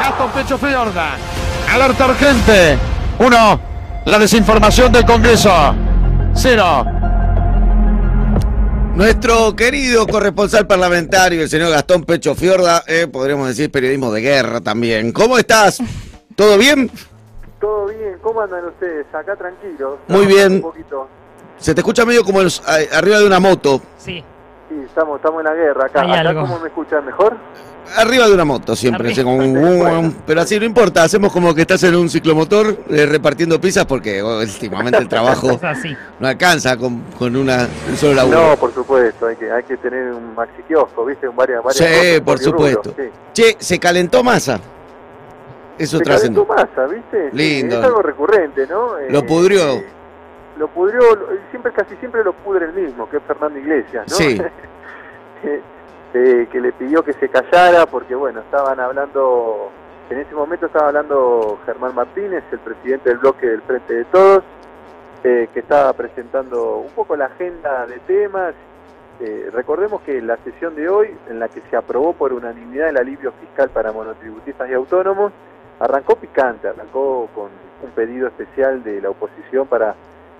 Gastón 0.00 0.30
Pecho 0.34 0.58
Fiorda. 0.58 1.16
Alerta 1.72 2.06
urgente. 2.06 2.78
Uno. 3.18 3.60
La 4.06 4.18
desinformación 4.18 4.90
del 4.92 5.04
Congreso. 5.04 5.74
Cero. 6.34 6.84
Nuestro 8.94 9.54
querido 9.54 10.06
corresponsal 10.06 10.66
parlamentario, 10.66 11.42
el 11.42 11.48
señor 11.48 11.70
Gastón 11.70 12.02
Pecho 12.04 12.34
Fiorda, 12.34 12.82
eh, 12.88 13.06
podríamos 13.06 13.46
decir 13.46 13.70
periodismo 13.70 14.10
de 14.10 14.22
guerra 14.22 14.60
también. 14.60 15.12
¿Cómo 15.12 15.38
estás? 15.38 15.78
¿Todo 16.34 16.58
bien? 16.58 16.90
Todo 17.60 17.86
bien, 17.86 18.18
¿cómo 18.22 18.40
andan 18.40 18.64
ustedes? 18.66 19.06
Acá 19.12 19.34
tranquilos. 19.36 19.98
Muy 20.08 20.26
bien. 20.26 20.54
Un 20.56 20.62
poquito. 20.62 21.08
Se 21.58 21.74
te 21.74 21.80
escucha 21.80 22.04
medio 22.04 22.22
como 22.24 22.40
los- 22.42 22.62
a- 22.68 22.96
arriba 22.96 23.18
de 23.18 23.26
una 23.26 23.40
moto. 23.40 23.80
Sí. 23.98 24.22
Sí, 24.68 24.74
estamos, 24.86 25.16
estamos 25.16 25.40
en 25.40 25.44
la 25.46 25.54
guerra 25.54 25.86
acá. 25.86 26.02
Hay 26.02 26.10
¿Acá 26.12 26.28
algo. 26.28 26.40
cómo 26.42 26.60
me 26.60 26.68
escuchan 26.68 27.04
mejor? 27.04 27.34
Arriba 27.96 28.26
de 28.28 28.34
una 28.34 28.44
moto 28.44 28.76
siempre. 28.76 29.10
Así 29.10 29.24
como 29.24 29.38
un- 29.38 29.56
un- 29.58 30.12
pero 30.26 30.42
así 30.42 30.58
no 30.58 30.66
importa, 30.66 31.02
hacemos 31.02 31.32
como 31.32 31.54
que 31.54 31.62
estás 31.62 31.82
en 31.84 31.96
un 31.96 32.08
ciclomotor 32.10 32.76
eh, 32.90 33.06
repartiendo 33.06 33.58
pizzas 33.60 33.86
porque 33.86 34.22
oh, 34.22 34.38
últimamente 34.40 34.98
el 34.98 35.08
trabajo 35.08 35.58
no 36.20 36.28
alcanza 36.28 36.76
con, 36.76 37.00
con 37.18 37.34
una, 37.34 37.66
un 37.88 37.96
solo 37.96 38.12
laburo. 38.14 38.50
No, 38.50 38.56
por 38.56 38.72
supuesto, 38.74 39.26
hay 39.26 39.36
que, 39.36 39.50
hay 39.50 39.62
que 39.64 39.78
tener 39.78 40.12
un 40.12 40.34
maxi 40.34 40.62
kiosco, 40.68 41.06
¿viste? 41.06 41.26
Un 41.26 41.34
varias, 41.34 41.64
varias 41.64 41.78
Sí, 41.78 41.96
cosas, 41.98 42.20
por 42.20 42.38
supuesto. 42.38 42.94
sí. 42.96 43.04
Che, 43.32 43.56
se 43.58 43.78
calentó 43.80 44.22
masa. 44.22 44.60
Eso 45.78 45.98
trascendió. 46.00 46.44
masa, 46.46 46.86
Lindo. 47.32 47.78
Es 47.78 47.84
algo 47.84 48.02
recurrente, 48.02 48.66
¿no? 48.66 48.94
Lo 49.08 49.24
pudrió. 49.24 49.60
eh, 49.74 49.86
lo 50.58 50.66
pudrió, 50.68 51.00
lo- 51.14 51.28
siempre, 51.50 51.72
casi 51.72 51.94
siempre 51.96 52.24
lo 52.24 52.32
pudre 52.32 52.66
el 52.66 52.72
mismo, 52.72 53.08
que 53.08 53.18
es 53.18 53.22
Fernando 53.22 53.58
Iglesias, 53.58 54.06
¿no? 54.08 54.16
Sí. 54.16 54.36
que, 55.42 55.60
eh, 56.14 56.48
que 56.50 56.60
le 56.60 56.72
pidió 56.72 57.02
que 57.04 57.12
se 57.12 57.28
callara 57.28 57.86
porque, 57.86 58.14
bueno, 58.14 58.40
estaban 58.40 58.80
hablando, 58.80 59.70
en 60.10 60.18
ese 60.18 60.34
momento 60.34 60.66
estaba 60.66 60.88
hablando 60.88 61.60
Germán 61.64 61.94
Martínez, 61.94 62.42
el 62.50 62.58
presidente 62.58 63.10
del 63.10 63.18
bloque 63.18 63.46
del 63.46 63.62
Frente 63.62 63.94
de 63.94 64.04
Todos, 64.06 64.42
eh, 65.22 65.48
que 65.54 65.60
estaba 65.60 65.92
presentando 65.92 66.78
un 66.78 66.90
poco 66.92 67.14
la 67.16 67.26
agenda 67.26 67.86
de 67.86 67.98
temas. 68.00 68.54
Eh, 69.20 69.50
recordemos 69.52 70.00
que 70.02 70.20
la 70.22 70.36
sesión 70.38 70.74
de 70.76 70.88
hoy, 70.88 71.16
en 71.28 71.38
la 71.40 71.48
que 71.48 71.60
se 71.70 71.76
aprobó 71.76 72.12
por 72.14 72.32
unanimidad 72.32 72.88
el 72.88 72.96
alivio 72.96 73.32
fiscal 73.40 73.68
para 73.70 73.90
monotributistas 73.92 74.70
y 74.70 74.74
autónomos, 74.74 75.32
arrancó 75.80 76.16
picante, 76.16 76.68
arrancó 76.68 77.28
con 77.34 77.46
un 77.82 77.90
pedido 77.94 78.26
especial 78.28 78.82
de 78.82 79.00
la 79.00 79.10
oposición 79.10 79.66
para 79.66 79.94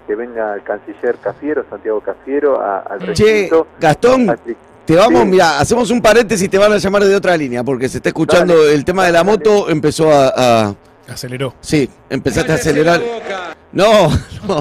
que 0.07 0.15
venga 0.15 0.55
el 0.55 0.63
canciller 0.63 1.17
Cafiero, 1.19 1.65
Santiago 1.69 2.01
Cafiero, 2.01 2.61
a- 2.61 2.79
al 2.81 2.99
Che, 3.01 3.07
recinto. 3.07 3.67
Gastón, 3.79 4.31
a 4.31 4.35
expli- 4.37 4.57
te 4.87 4.97
vamos, 4.97 5.23
Sí. 5.23 5.29
mira, 5.29 5.59
hacemos 5.61 5.91
un 5.91 6.01
paréntesis, 6.01 6.49
te 6.49 6.57
van 6.57 6.73
a 6.73 6.79
llamar 6.79 7.05
de 7.05 7.15
otra 7.15 7.37
línea 7.37 7.63
porque 7.63 7.89
se 7.91 7.99
está 7.99 8.09
escuchando 8.09 8.57
Dale. 8.57 8.75
el 8.75 8.85
tema 8.85 9.05
de 9.05 9.13
la 9.13 9.23
moto, 9.23 9.69
empezó 9.69 10.11
a, 10.11 10.33
a- 10.69 10.75
Aceleró. 11.09 11.55
Sí, 11.61 11.89
empezaste 12.11 12.53
a 12.53 12.55
acelerar. 12.57 13.01
No, 13.73 14.09
no. 14.49 14.61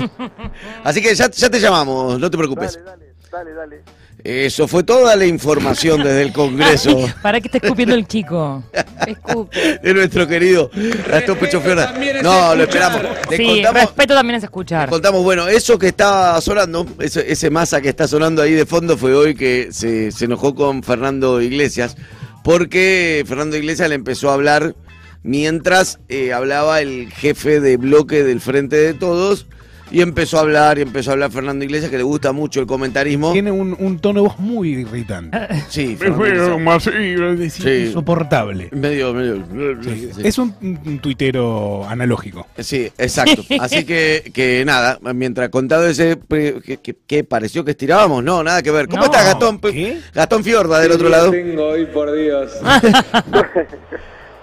Así 0.83 1.01
que 1.01 1.13
ya, 1.15 1.29
ya 1.29 1.49
te 1.49 1.59
llamamos, 1.59 2.19
no 2.19 2.29
te 2.31 2.37
preocupes. 2.37 2.73
Dale, 2.83 2.85
dale, 2.85 3.13
dale, 3.31 3.53
dale. 3.53 3.83
Eso 4.23 4.67
fue 4.67 4.83
toda 4.83 5.15
la 5.15 5.25
información 5.25 6.03
desde 6.03 6.23
el 6.23 6.33
Congreso 6.33 7.07
¿Para 7.21 7.39
qué 7.39 7.47
está 7.47 7.59
escupiendo 7.59 7.93
el 7.95 8.07
chico? 8.07 8.63
Escupe. 9.05 9.79
de 9.81 9.93
nuestro 9.93 10.27
querido 10.27 10.69
Gastón 11.09 11.37
Pecho 11.37 11.61
Fiorda. 11.61 11.93
No, 12.23 12.55
lo 12.55 12.63
esperamos. 12.63 13.01
Le 13.29 13.37
Sí, 13.37 13.45
contamos, 13.45 13.81
respeto 13.81 14.13
también 14.15 14.37
es 14.37 14.43
escuchar. 14.43 14.89
contamos, 14.89 15.23
bueno, 15.23 15.47
eso 15.47 15.77
que 15.77 15.87
está 15.87 16.41
sonando, 16.41 16.85
ese, 16.99 17.31
ese 17.31 17.49
masa 17.49 17.79
que 17.79 17.89
está 17.89 18.07
sonando 18.07 18.41
ahí 18.41 18.53
de 18.53 18.65
fondo 18.65 18.97
fue 18.97 19.13
hoy 19.13 19.35
que 19.35 19.69
se, 19.71 20.11
se 20.11 20.25
enojó 20.25 20.55
con 20.55 20.81
Fernando 20.83 21.39
Iglesias, 21.41 21.95
porque 22.43 23.23
Fernando 23.27 23.55
Iglesias 23.55 23.87
le 23.89 23.95
empezó 23.95 24.29
a 24.31 24.33
hablar 24.33 24.75
mientras 25.23 25.99
eh, 26.09 26.33
hablaba 26.33 26.81
el 26.81 27.11
jefe 27.11 27.59
de 27.59 27.77
bloque 27.77 28.23
del 28.23 28.41
Frente 28.41 28.77
de 28.77 28.93
Todos, 28.93 29.45
y 29.91 30.01
empezó 30.01 30.37
a 30.37 30.41
hablar, 30.41 30.77
y 30.77 30.81
empezó 30.81 31.11
a 31.11 31.13
hablar 31.13 31.31
Fernando 31.31 31.63
Iglesias, 31.65 31.89
que 31.91 31.97
le 31.97 32.03
gusta 32.03 32.31
mucho 32.31 32.59
el 32.59 32.67
comentarismo. 32.67 33.31
Tiene 33.33 33.51
un, 33.51 33.75
un 33.79 33.99
tono 33.99 34.21
de 34.21 34.27
voz 34.27 34.39
muy 34.39 34.69
irritante. 34.69 35.37
Sí, 35.69 35.95
Fernando 35.95 37.49
Sí. 37.49 37.69
insoportable. 37.87 38.69
Medio, 38.71 39.13
medio. 39.13 39.43
Sí. 39.83 40.11
sí. 40.15 40.21
Es 40.23 40.37
un, 40.37 40.53
un 40.61 40.99
tuitero 40.99 41.85
analógico. 41.87 42.47
Sí, 42.57 42.91
exacto. 42.97 43.43
Así 43.59 43.85
que, 43.85 44.31
que 44.33 44.63
nada, 44.65 44.97
mientras 45.13 45.49
contado 45.49 45.87
ese 45.87 46.17
que, 46.29 46.79
que- 46.81 46.95
que 47.07 47.23
pareció 47.23 47.63
que 47.65 47.71
estirábamos, 47.71 48.23
no, 48.23 48.43
nada 48.43 48.61
que 48.61 48.71
ver. 48.71 48.87
¿Cómo 48.87 48.99
No. 49.01 49.05
estás, 49.05 49.25
Gastón? 49.25 49.59
¿Qué? 49.59 49.99
Gastón 50.13 50.43
Fiorda 50.43 50.79
del 50.79 50.91
otro 50.91 51.09
lado. 51.09 51.31
tengo 51.31 51.67
hoy, 51.67 51.85
por 51.87 52.11
Dios. 52.15 52.51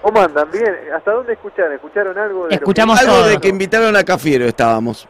¿Cómo 0.01 0.21
andan? 0.21 0.47
Bien. 0.51 0.65
¿Hasta 0.95 1.11
dónde 1.11 1.33
escucharon? 1.33 1.73
¿Escucharon 1.73 2.17
algo? 2.17 2.37
De 2.39 2.43
lo 2.43 2.49
que- 2.49 2.55
Escuchamos 2.55 2.99
Algo 2.99 3.13
todo. 3.13 3.27
de 3.27 3.37
que 3.39 3.47
invitaron 3.47 3.95
a 3.95 4.03
Cafiero 4.03 4.45
estábamos. 4.45 5.07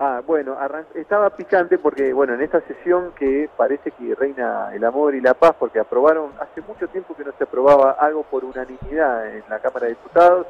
Ah, 0.00 0.22
bueno, 0.24 0.56
arran- 0.60 0.86
estaba 0.94 1.28
picante 1.30 1.76
porque, 1.76 2.12
bueno, 2.12 2.34
en 2.34 2.40
esta 2.42 2.60
sesión 2.60 3.10
que 3.18 3.50
parece 3.56 3.90
que 3.90 4.14
reina 4.14 4.70
el 4.72 4.84
amor 4.84 5.16
y 5.16 5.20
la 5.20 5.34
paz, 5.34 5.56
porque 5.58 5.80
aprobaron, 5.80 6.30
hace 6.38 6.60
mucho 6.60 6.86
tiempo 6.86 7.16
que 7.16 7.24
no 7.24 7.32
se 7.36 7.42
aprobaba 7.44 7.92
algo 7.92 8.22
por 8.22 8.44
unanimidad 8.44 9.26
en 9.34 9.42
la 9.50 9.58
Cámara 9.58 9.86
de 9.86 9.94
Diputados, 9.94 10.46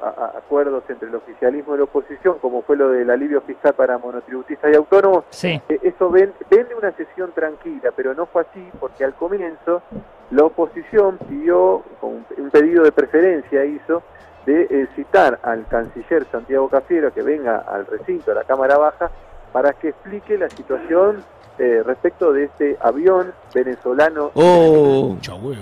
a- 0.00 0.06
a- 0.10 0.38
acuerdos 0.38 0.84
entre 0.88 1.08
el 1.08 1.14
oficialismo 1.16 1.74
y 1.74 1.78
la 1.78 1.84
oposición, 1.84 2.38
como 2.38 2.62
fue 2.62 2.76
lo 2.76 2.90
del 2.90 3.10
alivio 3.10 3.40
fiscal 3.40 3.74
para 3.74 3.98
monotributistas 3.98 4.70
y 4.72 4.76
autónomos, 4.76 5.24
Sí. 5.30 5.60
Eh, 5.68 5.80
eso 5.82 6.08
ven- 6.08 6.32
vende 6.48 6.76
una 6.76 6.92
sesión 6.92 7.32
tranquila, 7.32 7.90
pero 7.96 8.14
no 8.14 8.26
fue 8.26 8.42
así 8.42 8.64
porque 8.78 9.04
al 9.04 9.14
comienzo 9.14 9.82
la 10.30 10.44
oposición 10.44 11.18
pidió, 11.28 11.82
con 12.00 12.10
un- 12.10 12.26
un 12.36 12.50
pedido 12.50 12.84
de 12.84 12.92
preferencia 12.92 13.64
hizo, 13.64 14.04
de 14.48 14.62
eh, 14.62 14.88
citar 14.96 15.38
al 15.42 15.66
canciller 15.66 16.24
Santiago 16.32 16.68
Cafiero 16.70 17.12
que 17.12 17.22
venga 17.22 17.58
al 17.58 17.84
recinto, 17.86 18.32
a 18.32 18.34
la 18.34 18.44
Cámara 18.44 18.78
Baja, 18.78 19.10
para 19.52 19.74
que 19.74 19.88
explique 19.90 20.38
la 20.38 20.48
situación 20.48 21.22
eh, 21.58 21.82
respecto 21.84 22.32
de 22.32 22.44
este 22.44 22.76
avión 22.80 23.32
venezolano. 23.54 24.30
Oh. 24.34 25.16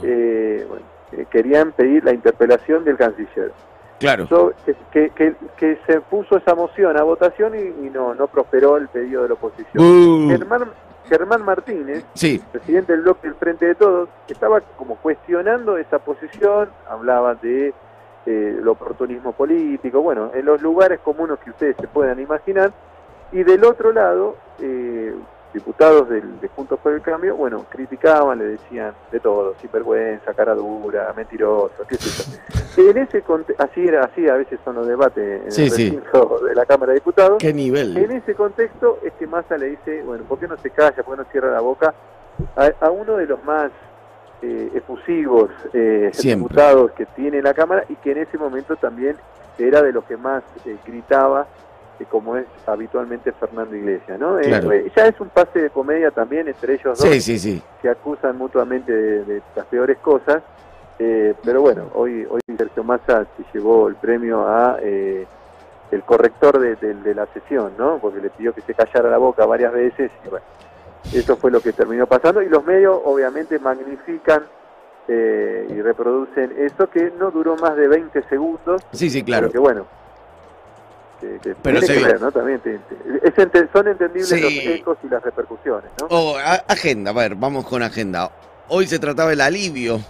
Eh, 0.05 0.65
bueno, 0.69 0.85
eh, 1.13 1.27
querían 1.31 1.73
pedir 1.73 2.05
la 2.05 2.13
interpelación 2.13 2.85
del 2.85 2.97
canciller. 2.97 3.51
claro. 3.99 4.27
So- 4.29 4.53
que, 4.65 4.75
que- 4.93 5.11
que- 5.11 5.35
que 5.57 5.79
se 5.87 6.01
puso 6.03 6.37
esa 6.37 6.55
moción 6.55 6.97
a 6.97 7.03
votación 7.03 7.55
y, 7.57 7.87
y 7.87 7.91
no, 7.91 8.15
no 8.15 8.29
prosperó 8.29 8.77
el 8.77 8.87
pedido 8.89 9.23
de 9.23 9.29
la 9.29 9.35
oposición. 9.35 9.83
Uh, 9.85 10.29
Germán, 10.29 10.71
Germán 11.09 11.43
Martínez, 11.45 12.05
sí, 12.15 12.41
presidente 12.53 12.93
del 12.93 13.03
bloque 13.03 13.27
del 13.27 13.37
Frente 13.37 13.67
de 13.67 13.75
Todos, 13.75 14.09
estaba 14.29 14.61
como 14.77 14.97
cuestionando 14.97 15.77
esa 15.79 15.99
posición, 15.99 16.69
hablaba 16.89 17.35
de 17.37 17.73
eh, 18.27 18.57
el 18.59 18.69
oportunismo 18.69 19.33
político, 19.33 20.03
bueno, 20.03 20.31
en 20.35 20.45
los 20.45 20.61
lugares 20.61 21.01
comunes 21.01 21.39
que 21.45 21.51
ustedes 21.51 21.77
se 21.81 21.87
puedan 21.89 22.19
imaginar, 22.21 22.73
y 23.33 23.43
del 23.43 23.65
otro 23.65 23.93
lado, 23.93 24.37
eh, 24.61 25.15
diputados 25.55 26.09
del, 26.09 26.39
de 26.41 26.49
Juntos 26.49 26.79
por 26.83 26.93
el 26.93 27.01
Cambio, 27.01 27.35
bueno, 27.37 27.65
criticaban, 27.71 28.39
le 28.39 28.45
decían 28.45 28.93
de 29.11 29.21
todo, 29.21 29.55
sinvergüenza, 29.61 30.35
cara 30.35 30.55
dura, 30.55 31.13
mentiroso, 31.17 31.73
qué 31.89 31.95
sé 31.97 32.39
yo. 32.77 32.91
En 32.91 32.99
ese 32.99 33.25
así 33.57 33.89
era, 33.89 34.05
así 34.05 34.29
a 34.29 34.35
veces 34.35 34.61
son 34.65 34.75
los 34.77 34.87
debates 34.87 35.45
en 35.45 35.51
Sí, 35.53 35.63
el 35.65 35.71
sí. 35.71 35.85
recinto 35.97 36.41
de 36.45 36.55
la 36.55 36.67
Cámara 36.67 36.93
de 36.93 36.99
Diputados. 36.99 37.39
qué 37.39 37.49
En 37.51 37.57
nivel. 37.57 37.97
ese 37.97 38.35
contexto 38.35 38.99
es 39.03 39.15
que 39.15 39.27
Massa 39.27 39.57
le 39.57 39.67
dice, 39.71 40.03
bueno, 40.03 40.25
¿por 40.25 40.39
qué 40.39 40.47
no 40.47 40.59
se 40.59 40.69
calla, 40.71 41.03
por 41.03 41.15
qué 41.17 41.23
no 41.23 41.29
cierra 41.31 41.51
la 41.53 41.61
boca? 41.61 41.95
A, 42.55 42.71
a 42.85 42.91
uno 42.91 43.17
de 43.17 43.25
los 43.25 43.43
más 43.45 43.71
eh, 44.43 44.71
efusivos 44.75 45.51
eh, 45.73 46.11
diputados 46.23 46.93
que 46.93 47.07
tiene 47.07 47.41
la 47.43 47.55
Cámara 47.55 47.85
y 47.89 47.97
que 47.97 48.13
en 48.13 48.19
ese 48.19 48.37
momento 48.39 48.77
también 48.77 49.17
era 49.59 49.83
de 49.83 49.93
los 49.93 50.05
que 50.05 50.17
más 50.17 50.43
eh, 50.65 50.77
gritaba, 50.85 51.47
eh, 51.99 52.05
como 52.07 52.37
es 52.37 52.47
habitualmente 52.66 53.33
Fernando 53.33 53.75
Iglesias, 53.75 54.19
¿no? 54.21 54.39
Eh, 54.39 54.49
Claro. 54.49 54.72
eh, 54.72 54.93
ya 54.95 55.07
es 55.07 55.19
un 55.21 55.31
pase 55.31 55.60
de 55.63 55.71
comedia 55.71 56.10
también 56.10 56.47
entre 56.49 56.75
ellos 56.75 56.99
dos, 56.99 57.09
Sí, 57.09 57.21
sí, 57.21 57.39
sí. 57.39 57.63
se 57.81 57.89
acusan 57.89 58.37
mutuamente 58.37 58.93
de, 58.93 59.25
de 59.25 59.43
las 59.55 59.66
peores 59.66 59.99
cosas, 59.99 60.43
eh, 60.99 61.34
pero 61.45 61.60
bueno, 61.63 61.91
hoy, 61.95 62.27
hoy 62.28 62.41
Sergio 62.57 62.84
Massa 62.84 63.27
se 63.37 63.45
llevó 63.55 63.89
el 63.89 63.97
premio 63.97 64.47
a 64.47 64.78
eh, 64.83 65.27
el 65.91 66.03
corrector 66.05 66.59
de, 66.59 66.77
de- 66.77 66.95
de 66.95 67.15
la 67.15 67.27
sesión, 67.27 67.72
¿no? 67.78 67.99
Porque 68.01 68.21
le 68.21 68.31
pidió 68.31 68.53
que 68.53 68.60
se 68.63 68.75
callara 68.75 69.09
la 69.10 69.19
boca 69.19 69.47
varias 69.47 69.72
veces 69.72 70.10
y 70.25 70.28
bueno, 70.28 70.45
eso 71.13 71.37
fue 71.37 71.51
lo 71.51 71.61
que 71.61 71.73
terminó 71.73 72.07
pasando 72.07 72.43
y 72.43 72.49
los 72.49 72.65
medios 72.65 73.01
obviamente 73.05 73.59
magnifican 73.59 74.45
eh, 75.09 75.67
y 75.71 75.81
reproducen 75.83 76.53
eso 76.59 76.89
que 76.91 77.13
no 77.19 77.31
duró 77.31 77.57
más 77.57 77.77
de 77.77 77.87
20 77.89 78.23
segundos, 78.29 78.83
Sí, 78.93 79.09
sí, 79.09 79.23
claro. 79.23 79.47
porque 79.47 79.59
bueno, 79.59 79.87
que, 81.21 81.39
que 81.39 81.55
Pero 81.63 81.81
se 81.81 81.95
que 81.95 82.01
ve. 82.01 82.05
ver, 82.13 82.21
¿no? 82.21 82.33
También 82.33 82.61
te- 82.61 82.79
te- 82.79 83.29
es 83.29 83.35
ente- 83.39 83.69
son 83.73 83.89
entendibles 83.89 84.29
Sí. 84.29 84.41
los 84.41 84.53
ecos 84.77 84.99
y 85.05 85.09
las 85.09 85.23
repercusiones, 85.23 85.91
¿no? 86.01 86.09
Oh, 86.11 86.37
a- 86.37 86.63
agenda, 86.69 87.13
a 87.13 87.15
ver, 87.15 87.37
vamos 87.37 87.67
con 87.67 87.83
agenda. 87.83 88.31
Hoy 88.69 88.87
se 88.87 88.99
trataba 88.99 89.33
el 89.33 89.41
alivio. 89.41 90.01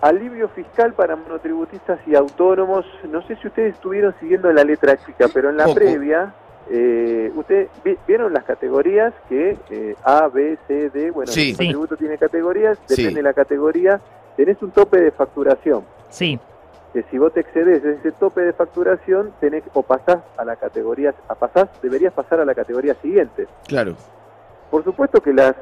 Alivio 0.00 0.48
fiscal 0.48 0.94
para 0.94 1.14
monotributistas 1.14 2.00
y 2.06 2.14
autónomos. 2.16 2.86
No 3.10 3.20
sé 3.26 3.36
si 3.36 3.46
ustedes 3.48 3.74
estuvieron 3.74 4.14
siguiendo 4.18 4.50
la 4.50 4.64
letra 4.64 4.96
chica, 5.04 5.26
pero 5.32 5.50
en 5.50 5.58
la 5.58 5.64
Poco. 5.64 5.74
previa 5.76 6.32
eh, 6.68 7.32
usted 7.34 7.68
vi- 7.84 7.96
vieron 8.06 8.32
las 8.32 8.44
categorías 8.44 9.12
que 9.28 9.56
eh, 9.70 9.96
A, 10.04 10.28
B, 10.28 10.58
C, 10.68 10.90
D, 10.90 11.10
bueno, 11.10 11.30
Sí. 11.32 11.50
el 11.50 11.56
Sí. 11.56 11.68
tributo 11.68 11.96
tiene 11.96 12.18
categorías, 12.18 12.78
Sí. 12.86 12.96
depende 13.02 13.18
de 13.18 13.22
la 13.22 13.32
categoría, 13.32 14.00
tenés 14.36 14.60
un 14.62 14.70
tope 14.70 15.00
de 15.00 15.10
facturación. 15.10 15.84
Sí, 16.10 16.38
Que 16.92 17.04
si 17.04 17.18
vos 17.18 17.32
te 17.32 17.38
excedes 17.38 17.84
de 17.84 17.92
ese 17.94 18.10
tope 18.10 18.40
de 18.40 18.52
facturación, 18.52 19.32
tenés 19.38 19.62
o 19.74 19.82
pasás 19.84 20.18
a 20.36 20.44
la 20.44 20.56
categoría, 20.56 21.14
a 21.28 21.36
pasás, 21.36 21.68
deberías 21.80 22.12
pasar 22.12 22.40
a 22.40 22.44
la 22.44 22.52
categoría 22.52 22.94
siguiente. 22.96 23.46
Claro. 23.68 23.94
Por 24.72 24.82
supuesto 24.82 25.20
que 25.20 25.32
las, 25.32 25.54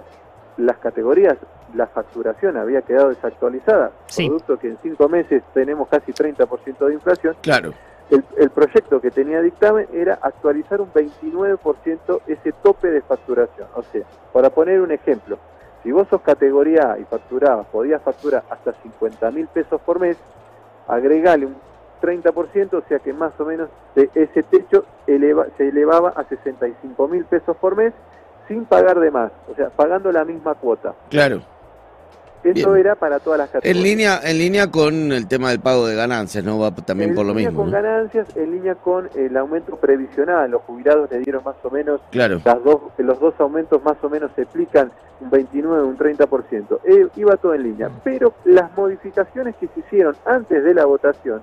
las 0.57 0.79
categorías, 0.79 1.37
la 1.75 1.87
facturación 1.87 2.57
había 2.57 2.81
quedado 2.81 3.11
desactualizada, 3.11 3.91
Sí. 4.07 4.27
producto 4.27 4.59
que 4.59 4.69
en 4.69 4.79
cinco 4.79 5.07
meses 5.11 5.43
tenemos 5.53 5.87
casi 5.89 6.13
30% 6.15 6.87
de 6.87 6.95
inflación. 6.95 7.37
Claro. 7.43 7.75
El, 8.11 8.25
el 8.39 8.51
proyecto 8.51 9.01
que 9.01 9.11
tenía 9.11 9.43
dictamen 9.43 9.87
era 9.93 10.19
actualizar 10.23 10.81
un 10.81 10.91
29% 10.93 12.21
ese 12.27 12.53
tope 12.63 12.89
de 12.91 13.03
facturación. 13.03 13.69
O 13.75 13.83
sea, 13.93 14.03
para 14.33 14.51
poner 14.51 14.81
un 14.81 14.91
ejemplo, 14.93 15.39
si 15.83 15.93
vos 15.93 16.09
sos 16.09 16.23
categoría 16.23 16.97
y 17.01 17.05
facturabas, 17.05 17.67
podías 17.69 18.03
facturar 18.03 18.45
hasta 18.51 18.73
50 18.83 19.31
mil 19.31 19.47
pesos 19.49 19.81
por 19.83 20.01
mes, 20.01 20.17
agregale 20.87 21.47
un 21.47 21.57
30%, 22.01 22.75
o 22.75 22.83
sea 22.89 22.99
que 23.01 23.13
más 23.13 23.33
o 23.39 23.45
menos 23.45 23.69
de 23.95 24.09
ese 24.15 24.43
techo 24.45 24.85
eleva- 25.07 25.47
se 25.57 25.69
elevaba 25.69 26.11
a 26.11 26.25
65 26.25 27.09
mil 27.09 27.25
pesos 27.25 27.57
por 27.57 27.77
mes 27.77 27.93
sin 28.47 28.65
pagar 28.65 28.99
de 29.01 29.11
más, 29.11 29.31
o 29.51 29.55
sea, 29.55 29.69
pagando 29.71 30.11
la 30.13 30.25
misma 30.25 30.55
cuota. 30.55 30.95
Claro. 31.11 31.41
Eso 32.45 32.73
Bien. 32.73 32.87
era 32.87 32.95
para 32.95 33.19
todas 33.19 33.39
las 33.39 33.51
categorías. 33.51 33.77
En 33.77 33.83
línea, 33.83 34.21
en 34.23 34.39
línea 34.39 34.71
con 34.71 35.13
el 35.13 35.27
tema 35.27 35.51
del 35.51 35.61
pago 35.61 35.87
de 35.87 35.97
ganancias, 35.97 36.45
¿no? 36.45 36.59
Va 36.59 36.71
también 36.71 37.11
en 37.11 37.17
por 37.17 37.27
lo 37.27 37.33
línea 37.35 37.51
mismo. 37.51 37.65
con 37.65 37.71
¿no? 37.73 37.77
ganancias, 37.83 38.29
en 38.37 38.51
línea 38.53 38.75
con 38.77 39.09
el 39.17 39.37
aumento 39.37 39.77
previsional. 39.77 40.51
Los 40.51 40.63
jubilados 40.63 41.11
le 41.11 41.19
dieron 41.19 41.43
más 41.45 41.57
o 41.65 41.71
menos, 41.71 42.01
Claro. 42.11 42.41
las 42.45 42.63
dos, 42.63 42.81
los 42.99 43.19
dos 43.19 43.35
aumentos 43.39 43.83
más 43.83 43.97
o 44.03 44.09
menos 44.09 44.31
se 44.37 44.43
explican 44.43 44.93
un 45.21 45.31
29, 45.31 45.83
un 45.83 45.99
30%. 45.99 46.79
Eh, 46.85 47.09
iba 47.17 47.37
todo 47.37 47.55
en 47.55 47.65
línea. 47.65 47.91
Pero 48.05 48.35
las 48.45 48.75
modificaciones 48.77 49.57
que 49.57 49.67
se 49.69 49.81
hicieron 49.81 50.15
antes 50.25 50.63
de 50.63 50.75
la 50.75 50.85
votación 50.85 51.43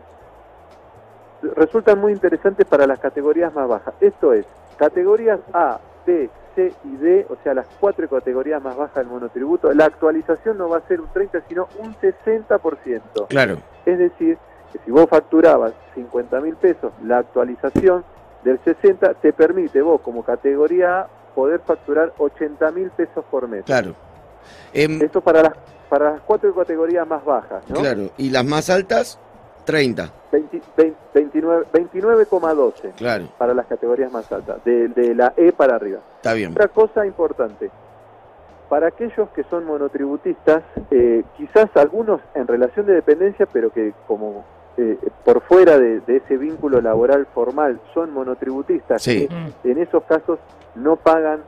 resultan 1.55 1.99
muy 1.99 2.13
interesantes 2.13 2.65
para 2.65 2.87
las 2.87 2.99
categorías 2.99 3.53
más 3.53 3.67
bajas. 3.67 3.93
Esto 3.99 4.33
es, 4.33 4.45
categorías 4.77 5.39
A, 5.53 5.79
B, 6.05 6.29
Y 6.57 6.95
D, 6.97 7.25
o 7.29 7.37
sea, 7.43 7.53
las 7.53 7.67
cuatro 7.79 8.07
categorías 8.09 8.61
más 8.61 8.75
bajas 8.75 8.95
del 8.95 9.07
monotributo, 9.07 9.73
la 9.73 9.85
actualización 9.85 10.57
no 10.57 10.69
va 10.69 10.77
a 10.77 10.87
ser 10.87 11.01
un 11.01 11.07
30, 11.11 11.41
sino 11.47 11.67
un 11.79 11.95
60%. 11.95 13.27
Claro. 13.27 13.57
Es 13.85 13.97
decir, 13.97 14.37
que 14.71 14.79
si 14.85 14.91
vos 14.91 15.07
facturabas 15.09 15.73
50 15.95 16.41
mil 16.41 16.55
pesos, 16.55 16.91
la 17.03 17.19
actualización 17.19 18.03
del 18.43 18.59
60 18.63 19.15
te 19.15 19.33
permite 19.33 19.81
vos 19.81 20.01
como 20.01 20.23
categoría 20.23 21.01
A 21.01 21.07
poder 21.35 21.59
facturar 21.65 22.13
80 22.17 22.71
mil 22.71 22.89
pesos 22.91 23.25
por 23.29 23.47
mes. 23.47 23.65
Claro. 23.65 23.93
Em, 24.73 25.01
Esto 25.01 25.21
para 25.21 25.41
las 25.43 25.53
para 25.89 26.11
las 26.11 26.21
cuatro 26.21 26.53
categorías 26.55 27.07
más 27.07 27.23
bajas, 27.23 27.63
¿no? 27.67 27.75
Claro. 27.75 28.09
Y 28.17 28.29
las 28.29 28.43
más 28.45 28.69
altas, 28.69 29.19
30. 29.65 30.09
20 30.35 30.61
20 30.77 30.97
29 31.13 31.65
29,12 31.73 32.91
Claro. 32.95 33.25
para 33.37 33.53
las 33.53 33.65
categorías 33.67 34.11
más 34.11 34.29
altas, 34.31 34.63
de, 34.65 34.87
de 34.89 35.15
la 35.15 35.33
E 35.37 35.51
para 35.51 35.75
arriba. 35.75 35.99
Está 36.17 36.33
bien. 36.33 36.51
Otra 36.51 36.67
cosa 36.67 37.05
importante, 37.05 37.69
para 38.69 38.87
aquellos 38.87 39.29
que 39.29 39.43
son 39.43 39.65
monotributistas, 39.65 40.63
eh, 40.91 41.23
quizás 41.37 41.69
algunos 41.75 42.19
en 42.33 42.47
relación 42.47 42.85
de 42.85 42.93
dependencia, 42.93 43.45
pero 43.51 43.69
que 43.71 43.93
como 44.07 44.43
eh, 44.77 44.97
por 45.23 45.39
fuera 45.41 45.79
de, 45.79 46.01
de 46.01 46.17
ese 46.17 46.35
vínculo 46.35 46.81
laboral 46.81 47.25
formal 47.33 47.79
son 47.93 48.11
monotributistas, 48.11 49.01
Sí. 49.01 49.27
que 49.27 49.33
Mm. 49.33 49.67
en 49.69 49.77
esos 49.77 50.03
casos 50.03 50.39
no 50.75 50.97
pagan 50.97 51.39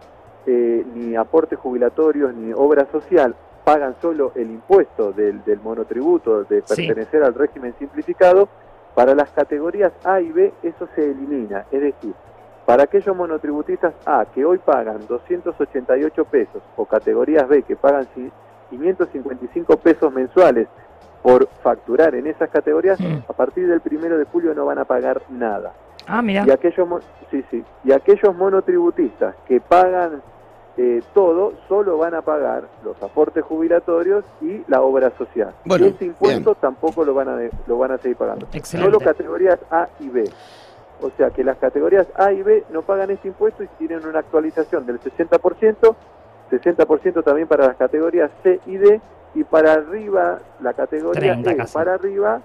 eh, 0.50 0.86
ni 0.96 1.14
aportes 1.18 1.60
jubilatorios 1.60 2.34
ni 2.34 2.54
obra 2.54 2.88
social, 2.90 3.36
pagan 3.66 3.96
solo 4.02 4.32
el 4.36 4.50
impuesto 4.50 5.12
del, 5.12 5.44
del 5.44 5.60
monotributo 5.60 6.46
de 6.46 6.62
Sí. 6.66 6.88
pertenecer 6.88 7.22
al 7.22 7.34
régimen 7.34 7.74
simplificado, 7.78 8.48
para 8.98 9.14
las 9.14 9.30
categorías 9.30 9.94
A 10.04 10.20
y 10.22 10.32
B 10.32 10.52
eso 10.64 10.88
se 10.96 11.12
elimina, 11.12 11.66
es 11.72 11.82
decir, 11.82 12.16
para 12.66 12.82
aquellos 12.86 13.16
monotributistas 13.16 13.94
A 14.08 14.26
que 14.34 14.44
hoy 14.44 14.58
pagan 14.58 15.06
288 15.08 16.26
pesos 16.26 16.64
o 16.76 16.84
categorías 16.88 17.48
B 17.48 17.62
que 17.62 17.76
pagan 17.76 18.08
ci- 18.16 18.32
555 18.72 19.78
pesos 19.78 20.12
mensuales 20.12 20.68
por 21.22 21.48
facturar 21.62 22.16
en 22.16 22.26
esas 22.26 22.50
categorías, 22.50 23.00
Mm. 23.00 23.20
a 23.30 23.34
partir 23.34 23.68
del 23.68 23.82
primero 23.82 24.18
de 24.18 24.26
julio 24.26 24.56
no 24.56 24.66
van 24.66 24.80
a 24.80 24.86
pagar 24.86 25.22
nada. 25.30 25.74
Ah, 26.08 26.24
mira. 26.24 26.44
Y 26.48 26.50
aquellos, 26.50 26.88
sí, 27.30 27.46
sí, 27.52 27.64
y 27.84 27.92
aquellos 27.92 28.36
monotributistas 28.36 29.36
que 29.48 29.62
pagan 29.62 30.24
eh, 30.78 31.02
todo, 31.14 31.54
solo 31.68 31.98
van 31.98 32.14
a 32.14 32.22
pagar 32.22 32.64
los 32.84 33.02
aportes 33.02 33.44
jubilatorios 33.44 34.24
y 34.42 34.62
la 34.68 34.82
obra 34.82 35.12
social. 35.18 35.52
Bueno, 35.66 35.88
y 35.88 35.90
ese 35.90 36.06
impuesto 36.06 36.54
tampoco 36.56 37.04
lo 37.04 37.14
van 37.16 37.30
a 37.30 37.36
de- 37.36 37.52
lo 37.66 37.78
van 37.80 37.92
a 37.92 37.98
seguir 37.98 38.16
pagando. 38.18 38.48
Excelente. 38.54 38.92
Solo 38.92 39.04
categorías 39.04 39.60
A 39.72 39.88
y 40.00 40.10
B. 40.10 40.30
O 41.02 41.10
sea 41.18 41.30
que 41.32 41.44
las 41.44 41.58
categorías 41.58 42.08
A 42.16 42.32
y 42.32 42.42
B 42.44 42.64
no 42.72 42.82
pagan 42.84 43.10
este 43.12 43.28
impuesto 43.28 43.64
y 43.64 43.68
tienen 43.80 44.06
una 44.06 44.20
actualización 44.20 44.86
del 44.86 45.00
60%, 45.00 45.96
60% 46.52 47.24
también 47.24 47.48
para 47.48 47.68
las 47.68 47.76
categorías 47.76 48.32
C 48.44 48.60
y 48.66 48.78
D, 48.78 49.02
y 49.36 49.44
para 49.44 49.74
arriba, 49.74 50.40
la 50.62 50.74
categoría 50.74 51.34
30 51.34 51.52
E, 51.52 51.56
casi. 51.58 51.74
para 51.74 51.94
arriba, 51.96 52.42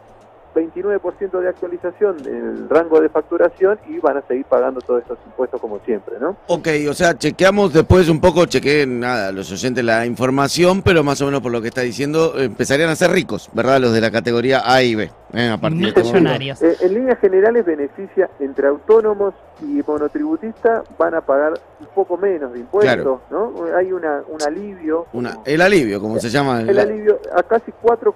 29% 0.54 1.40
de 1.40 1.48
actualización 1.48 2.16
en 2.26 2.34
el 2.36 2.68
rango 2.68 3.00
de 3.00 3.08
facturación 3.08 3.78
y 3.88 3.98
van 3.98 4.16
a 4.18 4.22
seguir 4.22 4.44
pagando 4.44 4.80
todos 4.80 5.02
estos 5.02 5.18
impuestos 5.26 5.60
como 5.60 5.78
siempre, 5.80 6.16
¿no? 6.20 6.36
Ok, 6.48 6.68
o 6.88 6.94
sea, 6.94 7.16
chequeamos 7.16 7.72
después 7.72 8.08
un 8.08 8.20
poco, 8.20 8.46
chequeé 8.46 8.86
nada, 8.86 9.32
los 9.32 9.50
oyentes 9.52 9.84
la 9.84 10.04
información, 10.06 10.82
pero 10.82 11.02
más 11.02 11.20
o 11.22 11.26
menos 11.26 11.40
por 11.40 11.52
lo 11.52 11.60
que 11.62 11.68
está 11.68 11.80
diciendo, 11.82 12.34
empezarían 12.38 12.90
a 12.90 12.96
ser 12.96 13.10
ricos, 13.10 13.50
¿verdad? 13.52 13.80
Los 13.80 13.92
de 13.92 14.00
la 14.00 14.10
categoría 14.10 14.62
A 14.64 14.82
y 14.82 14.94
B, 14.94 15.10
¿eh? 15.32 15.48
a 15.48 15.58
partir 15.58 15.92
de 15.94 16.00
este. 16.00 16.66
Eh, 16.66 16.76
en 16.80 16.94
líneas 16.94 17.18
generales 17.20 17.64
beneficia 17.64 18.28
entre 18.40 18.68
autónomos 18.68 19.34
y 19.62 19.80
monotributistas 19.86 20.84
van 20.98 21.14
a 21.14 21.20
pagar 21.20 21.54
un 21.80 21.86
poco 21.94 22.16
menos 22.16 22.52
de 22.52 22.60
impuestos, 22.60 22.94
Claro. 22.94 23.20
¿no? 23.30 23.52
Hay 23.76 23.92
una, 23.92 24.22
un 24.28 24.42
alivio. 24.42 25.06
Una, 25.12 25.38
el 25.44 25.60
alivio, 25.60 26.00
como 26.00 26.18
se 26.18 26.28
llama. 26.28 26.60
el 26.60 26.78
alivio 26.78 27.18
a 27.34 27.42
casi 27.42 27.72
4, 27.80 28.12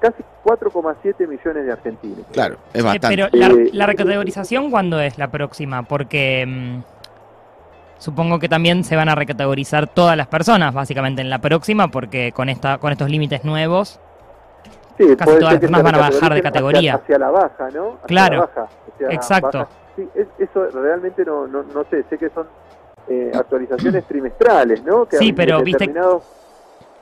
casi 0.00 0.22
4,7 0.44 1.26
millones 1.26 1.66
de 1.66 1.72
argentinos. 1.72 2.26
Claro, 2.32 2.56
es 2.72 2.80
Eh, 2.80 2.84
bastante. 2.84 3.08
pero 3.08 3.28
la, 3.32 3.46
Eh, 3.48 3.70
la 3.72 3.86
recategorización, 3.86 4.70
¿cuándo 4.70 5.00
es 5.00 5.18
la 5.18 5.28
próxima? 5.28 5.82
Porque 5.82 6.44
mm, 6.46 6.80
supongo 7.98 8.38
que 8.38 8.48
también 8.48 8.84
se 8.84 8.96
van 8.96 9.08
a 9.08 9.14
recategorizar 9.14 9.86
todas 9.88 10.16
las 10.16 10.26
personas, 10.26 10.74
básicamente, 10.74 11.22
en 11.22 11.30
la 11.30 11.38
próxima, 11.38 11.88
porque 11.88 12.32
con 12.32 12.48
esta 12.48 12.78
con 12.78 12.92
estos 12.92 13.08
límites 13.10 13.44
nuevos. 13.44 13.98
Sí, 14.98 15.04
Casi 15.16 15.24
todas 15.38 15.42
las 15.42 15.58
personas 15.58 15.82
van 15.82 15.94
a 15.94 15.98
bajar 15.98 16.34
de 16.34 16.42
categoría. 16.42 16.94
Hacia, 16.94 17.16
hacia 17.16 17.18
la 17.18 17.30
baja, 17.30 17.68
¿no? 17.74 17.86
Hacia 17.96 18.06
Claro. 18.06 18.34
la 18.36 18.40
baja, 18.46 18.68
hacia 18.94 19.08
la 19.08 19.14
Exacto. 19.14 19.58
baja. 19.58 19.70
Sí, 19.96 20.08
es- 20.14 20.28
eso 20.38 20.66
realmente 20.72 21.24
no, 21.24 21.46
no, 21.46 21.62
no 21.62 21.84
sé, 21.90 22.02
sé 22.08 22.16
que 22.18 22.30
son 22.30 22.46
eh, 23.08 23.30
actualizaciones 23.34 24.04
trimestrales, 24.06 24.82
¿no? 24.84 25.04
Que 25.06 25.16
Sí, 25.18 25.32
pero 25.32 25.62
viste- 25.62 25.92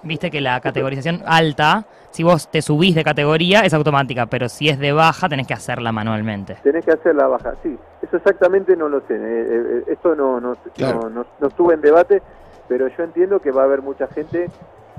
Viste 0.02 0.30
que 0.30 0.40
la 0.42 0.60
categorización 0.60 1.22
alta, 1.24 1.84
si 2.14 2.22
vos 2.22 2.48
te 2.48 2.62
subís 2.62 2.94
de 2.94 3.02
categoría, 3.02 3.62
es 3.62 3.74
automática, 3.74 4.26
pero 4.26 4.48
si 4.48 4.68
es 4.68 4.78
de 4.78 4.92
baja, 4.92 5.28
tenés 5.28 5.48
que 5.48 5.54
hacerla 5.54 5.90
manualmente. 5.90 6.56
Tenés 6.62 6.84
que 6.84 6.92
hacer 6.92 7.16
la 7.16 7.26
baja, 7.26 7.54
sí. 7.62 7.76
Eso 8.02 8.16
exactamente 8.16 8.76
no 8.76 8.88
lo 8.88 9.00
sé. 9.00 9.14
eh, 9.16 9.18
eh, 9.18 9.84
esto 9.88 10.14
no, 10.14 10.40
no, 10.40 10.54
Claro. 10.76 11.00
no, 11.02 11.10
no- 11.10 11.26
no 11.40 11.48
estuvo 11.48 11.72
en 11.72 11.80
debate, 11.80 12.22
pero 12.68 12.86
yo 12.86 13.02
entiendo 13.02 13.40
que 13.40 13.50
va 13.50 13.62
a 13.62 13.64
haber 13.64 13.82
mucha 13.82 14.06
gente 14.06 14.48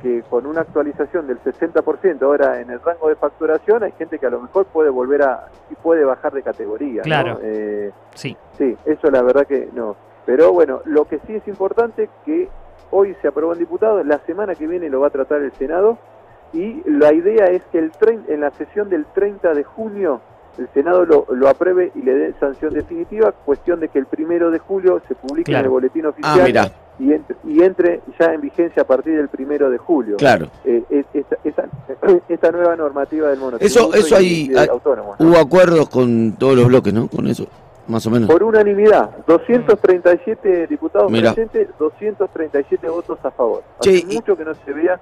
que 0.02 0.24
con 0.30 0.46
una 0.46 0.60
actualización 0.62 1.26
del 1.26 1.40
60% 1.40 2.22
ahora 2.26 2.60
en 2.60 2.70
el 2.70 2.82
rango 2.82 3.08
de 3.08 3.16
facturación, 3.16 3.84
hay 3.84 3.94
gente 3.94 4.20
que 4.20 4.26
a 4.26 4.30
lo 4.30 4.42
mejor 4.42 4.66
puede 4.66 4.90
volver 4.90 5.22
a 5.24 5.48
y 5.72 5.76
puede 5.76 6.04
bajar 6.04 6.34
de 6.34 6.44
categoría. 6.44 6.98
¿no? 6.98 7.04
Claro. 7.04 7.40
Eh, 7.42 7.92
Sí. 8.14 8.36
Sí, 8.58 8.76
eso 8.86 9.10
la 9.10 9.22
verdad 9.22 9.48
que 9.48 9.70
no. 9.74 9.96
Pero 10.26 10.52
bueno, 10.52 10.82
lo 10.84 11.06
que 11.06 11.20
sí 11.26 11.36
es 11.36 11.48
importante 11.48 12.10
que 12.26 12.50
hoy 12.92 13.16
se 13.22 13.30
aprobó 13.30 13.54
en 13.54 13.60
diputados, 13.60 14.06
la 14.06 14.18
semana 14.26 14.54
que 14.54 14.68
viene 14.68 14.90
lo 14.90 15.00
va 15.00 15.08
a 15.08 15.12
tratar 15.12 15.42
el 15.42 15.54
Senado 15.54 15.98
y 16.56 16.82
la 16.90 17.14
idea 17.14 17.46
es 17.48 17.62
que 17.72 17.80
el 17.80 17.92
en 18.28 18.40
la 18.42 18.52
sesión 18.52 18.90
del 18.90 19.06
30 19.14 19.54
de 19.54 19.64
junio 19.64 20.22
el 20.58 20.70
Senado 20.74 21.06
lo, 21.06 21.26
lo 21.36 21.50
apruebe 21.50 21.92
y 21.96 22.02
le 22.02 22.14
dé 22.16 22.34
sanción 22.40 22.74
definitiva, 22.74 23.34
cuestión 23.34 23.82
de 23.82 23.90
que 23.90 24.00
el 24.00 24.06
primero 24.06 24.52
de 24.52 24.60
julio 24.60 25.02
se 25.06 25.14
publique 25.14 25.52
en 25.52 25.58
el 25.58 25.68
boletín 25.70 26.06
Ah, 26.06 26.10
oficial 26.10 26.72
y, 26.98 27.12
entre, 27.12 27.36
y 27.44 27.62
entre 27.62 28.00
ya 28.18 28.34
en 28.34 28.40
vigencia 28.40 28.84
a 28.84 28.88
partir 28.88 29.18
del 29.18 29.28
primero 29.28 29.70
de 29.70 29.78
julio. 29.78 30.16
claro. 30.16 30.48
Eh, 30.64 30.82
es- 30.90 31.06
esta, 31.14 31.36
esta- 31.44 31.68
esta 32.30 32.52
nueva 32.52 32.78
normativa 32.78 33.28
del 33.32 33.40
monotributo 33.40 33.66
Eso- 33.66 33.94
eso 33.94 34.16
hay- 34.16 34.50
autónomos, 34.70 35.20
¿no? 35.20 35.28
Hubo 35.28 35.38
acuerdos 35.40 35.90
con 35.90 36.38
todos 36.38 36.56
los 36.56 36.68
bloques, 36.68 36.94
¿no? 36.94 37.10
Con 37.10 37.28
eso, 37.28 37.48
más 37.90 38.06
o 38.08 38.10
menos. 38.12 38.30
Por 38.30 38.42
unanimidad, 38.42 39.10
237 39.28 40.68
diputados 40.68 41.12
Mira. 41.12 41.34
presentes, 41.34 41.68
237 41.78 42.88
votos 42.88 43.20
a 43.24 43.32
favor. 43.32 43.62
Hace 43.82 44.06
mucho 44.06 44.38
que 44.38 44.46
no 44.46 44.54
se 44.54 44.72
vea 44.72 44.98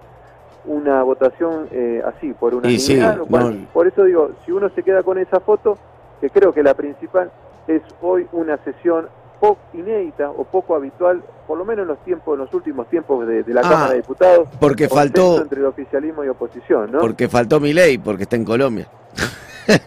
una 0.65 1.03
votación 1.03 1.67
eh, 1.71 2.01
así, 2.05 2.33
por 2.33 2.65
Y 2.65 2.79
sí, 2.79 2.95
no. 2.97 3.25
Por 3.73 3.87
eso 3.87 4.03
digo, 4.03 4.31
si 4.45 4.51
uno 4.51 4.69
se 4.69 4.83
queda 4.83 5.03
con 5.03 5.17
esa 5.17 5.39
foto, 5.39 5.77
que 6.21 6.29
creo 6.29 6.53
que 6.53 6.63
la 6.63 6.73
principal 6.73 7.31
es 7.67 7.81
hoy 8.01 8.27
una 8.31 8.57
sesión 8.63 9.07
poco 9.39 9.59
inédita 9.73 10.29
o 10.29 10.45
poco 10.45 10.75
habitual, 10.75 11.21
por 11.47 11.57
lo 11.57 11.65
menos 11.65 11.83
en 11.83 11.87
los 11.89 11.97
tiempos, 12.05 12.35
en 12.35 12.39
los 12.45 12.53
últimos 12.53 12.87
tiempos 12.87 13.27
de, 13.27 13.43
de 13.43 13.53
la 13.53 13.59
Ah, 13.61 13.69
Cámara 13.69 13.89
de 13.91 13.97
Diputados. 13.97 14.47
Porque 14.59 14.87
faltó, 14.87 15.41
entre 15.41 15.59
el 15.59 15.65
oficialismo 15.65 16.23
y 16.23 16.29
oposición, 16.29 16.91
¿no? 16.93 16.99
porque 17.01 17.27
faltó 17.27 17.59
mi 17.59 17.73
ley, 17.73 17.97
porque 17.97 18.23
está 18.23 18.37
en 18.37 18.45
Colombia. 18.45 18.87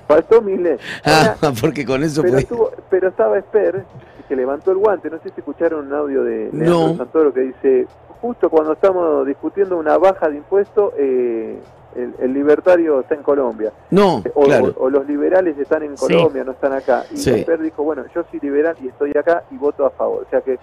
Faltó 0.07 0.41
Milei. 0.41 0.77
Ah, 1.05 1.35
porque 1.61 1.85
con 1.85 2.03
eso 2.03 2.23
pero, 2.23 2.39
estuvo- 2.39 2.71
pero 2.89 3.09
estaba 3.09 3.39
Esper, 3.39 3.85
que 4.29 4.35
levantó 4.37 4.71
el 4.73 4.79
guante. 4.79 5.11
No 5.11 5.19
sé 5.19 5.29
si 5.31 5.41
escucharon 5.41 5.87
un 5.89 5.93
audio 5.93 6.25
de 6.25 6.51
Leandro 6.53 6.89
No. 6.89 6.97
Santoro 6.97 7.33
que 7.33 7.41
dice: 7.41 7.87
justo 8.21 8.51
cuando 8.51 8.73
estamos 8.73 9.27
discutiendo 9.27 9.77
una 9.77 9.97
baja 9.99 10.29
de 10.29 10.37
impuestos, 10.37 10.93
eh, 10.97 11.59
el, 11.95 12.15
el 12.19 12.33
libertario 12.35 13.01
está 13.01 13.15
en 13.15 13.23
Colombia. 13.23 13.73
No, 13.91 14.23
O, 14.35 14.43
claro. 14.45 14.75
o- 14.77 14.85
o 14.85 14.91
los 14.91 15.07
liberales 15.07 15.57
están 15.59 15.83
en 15.83 15.97
Sí. 15.97 16.07
Colombia, 16.13 16.45
no 16.45 16.53
están 16.53 16.73
acá. 16.73 17.05
Y 17.11 17.17
Sí. 17.17 17.31
Esper 17.31 17.61
dijo: 17.61 17.83
bueno, 17.83 18.05
yo 18.15 18.23
soy 18.31 18.39
liberal 18.41 18.77
y 18.83 18.89
estoy 18.89 19.13
acá 19.17 19.45
y 19.51 19.57
voto 19.57 19.87
a 19.87 19.91
favor. 19.91 20.25
O 20.27 20.31
sea 20.31 20.41
que 20.43 20.59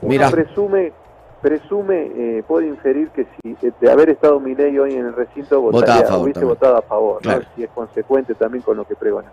uno 0.00 0.08
Mirá. 0.10 0.30
presume. 0.30 0.92
Presume, 1.40 2.10
eh, 2.16 2.42
puede 2.48 2.66
inferir 2.66 3.10
que 3.10 3.24
si 3.40 3.56
eh, 3.64 3.70
de 3.80 3.88
haber 3.92 4.10
estado 4.10 4.40
Milei 4.40 4.76
hoy 4.76 4.94
en 4.94 5.06
el 5.06 5.12
recinto 5.14 5.60
votaría, 5.60 6.04
favor 6.04 6.24
hubiese 6.24 6.40
también. 6.40 6.48
votado 6.58 6.76
a 6.78 6.82
favor, 6.82 7.14
¿no? 7.14 7.20
Claro. 7.20 7.42
si 7.54 7.62
es 7.62 7.70
consecuente 7.70 8.34
también 8.34 8.62
con 8.64 8.76
lo 8.76 8.84
que 8.84 8.96
pregona. 8.96 9.30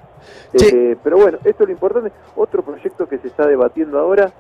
Sí. 0.54 0.68
Eh, 0.72 0.98
pero 1.04 1.18
bueno, 1.18 1.40
esto 1.44 1.64
es 1.64 1.68
lo 1.70 1.74
importante. 1.74 2.12
Otro 2.36 2.62
proyecto 2.62 3.08
que 3.08 3.18
se 3.18 3.30
está 3.30 3.48
debatiendo 3.48 3.98
ahora, 3.98 4.32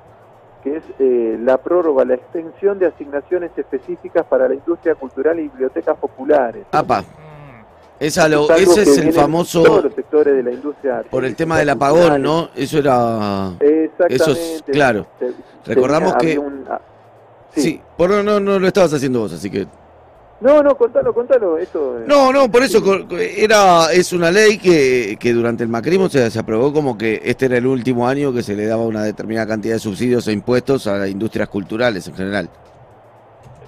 que 0.66 0.78
es 0.78 0.84
eh, 1.00 1.38
la 1.42 1.58
prórroga, 1.60 2.04
la 2.04 2.16
extensión 2.16 2.80
de 2.80 2.88
asignaciones 2.88 3.52
específicas 3.56 4.26
para 4.26 4.48
la 4.50 4.56
industria 4.56 4.96
cultural 4.96 5.38
y 5.40 5.44
bibliotecas 5.44 5.96
populares. 5.96 6.66
Apa, 6.72 7.04
esa 8.00 8.28
lo- 8.28 8.50
es 8.52 8.68
ese 8.68 8.82
es 8.82 8.98
el 8.98 9.14
famoso 9.14 9.62
Todos 9.64 9.84
los 9.86 9.94
sectores 9.94 10.36
de 10.36 10.42
la 10.44 10.52
industria. 10.52 11.04
por 11.10 11.24
el 11.24 11.36
tema 11.36 11.60
del 11.60 11.70
apagón, 11.70 12.00
cultural. 12.00 12.22
¿no? 12.24 12.50
Eso 12.56 12.80
era. 12.80 13.52
Exactamente. 13.60 14.16
Eso 14.16 14.32
es 14.32 14.64
claro. 14.72 15.06
Se- 15.20 15.34
Recordamos 15.74 16.18
tenía- 16.18 16.34
que- 16.34 16.40
un- 16.40 16.66
ah, 16.70 16.82
Sí, 17.52 17.62
sí. 17.62 17.82
por 17.96 18.10
no, 18.10 18.40
no 18.40 18.60
lo 18.60 18.68
estabas 18.68 18.92
haciendo 18.94 19.20
vos, 19.20 19.32
así 19.34 19.50
que. 19.50 19.68
No, 20.42 20.62
no, 20.62 20.76
contalo, 20.78 21.14
contalo. 21.14 21.58
Esto, 21.58 22.00
eh, 22.00 22.04
No, 22.08 22.32
no, 22.34 22.52
por 22.52 22.62
eso 22.62 22.82
era 23.20 23.92
es 23.94 24.12
una 24.12 24.30
ley 24.32 24.58
que, 24.58 25.18
que 25.20 25.32
durante 25.34 25.64
el 25.64 25.70
macrismo 25.70 26.10
se, 26.10 26.30
se 26.30 26.40
aprobó 26.40 26.74
como 26.74 26.98
que 26.98 27.22
este 27.24 27.46
era 27.46 27.58
el 27.58 27.66
último 27.66 28.08
año 28.08 28.34
que 28.34 28.44
se 28.44 28.56
le 28.56 28.66
daba 28.68 28.84
una 28.84 29.04
determinada 29.04 29.48
cantidad 29.48 29.76
de 29.76 29.80
subsidios 29.80 30.28
e 30.28 30.34
impuestos 30.34 30.88
a 30.88 30.98
las 30.98 31.10
industrias 31.10 31.48
culturales 31.48 32.06
en 32.08 32.16
general. 32.16 32.50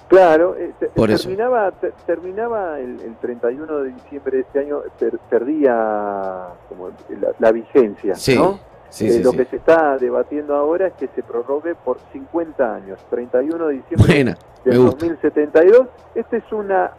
Claro, 0.08 0.56
eh, 0.58 0.72
eso. 1.10 1.24
terminaba, 1.24 1.70
te- 1.72 1.92
terminaba 2.06 2.78
el, 2.80 2.98
el 3.00 3.16
31 3.20 3.78
de 3.80 3.92
diciembre 3.92 4.36
de 4.38 4.42
este 4.42 4.58
año, 4.60 4.80
per- 4.98 5.18
perdía 5.28 6.46
como 6.68 6.88
la, 7.20 7.28
la 7.38 7.52
vigencia, 7.52 8.14
Sí, 8.14 8.34
¿no? 8.34 8.58
Sí, 8.90 9.06
Eh, 9.06 9.10
sí, 9.12 9.22
lo 9.22 9.30
sí. 9.32 9.38
que 9.38 9.44
se 9.46 9.56
está 9.56 9.98
debatiendo 9.98 10.54
ahora 10.54 10.86
es 10.88 10.94
que 10.94 11.08
se 11.08 11.22
prorrogue 11.22 11.74
por 11.74 11.98
50 12.12 12.74
años, 12.74 12.98
31 13.10 13.66
de 13.68 13.74
diciembre 13.74 14.06
Buena, 14.14 14.36
gusta. 14.64 14.82
2072. 15.06 15.88
Esta 16.14 16.36
es 16.36 16.52
una... 16.52 16.92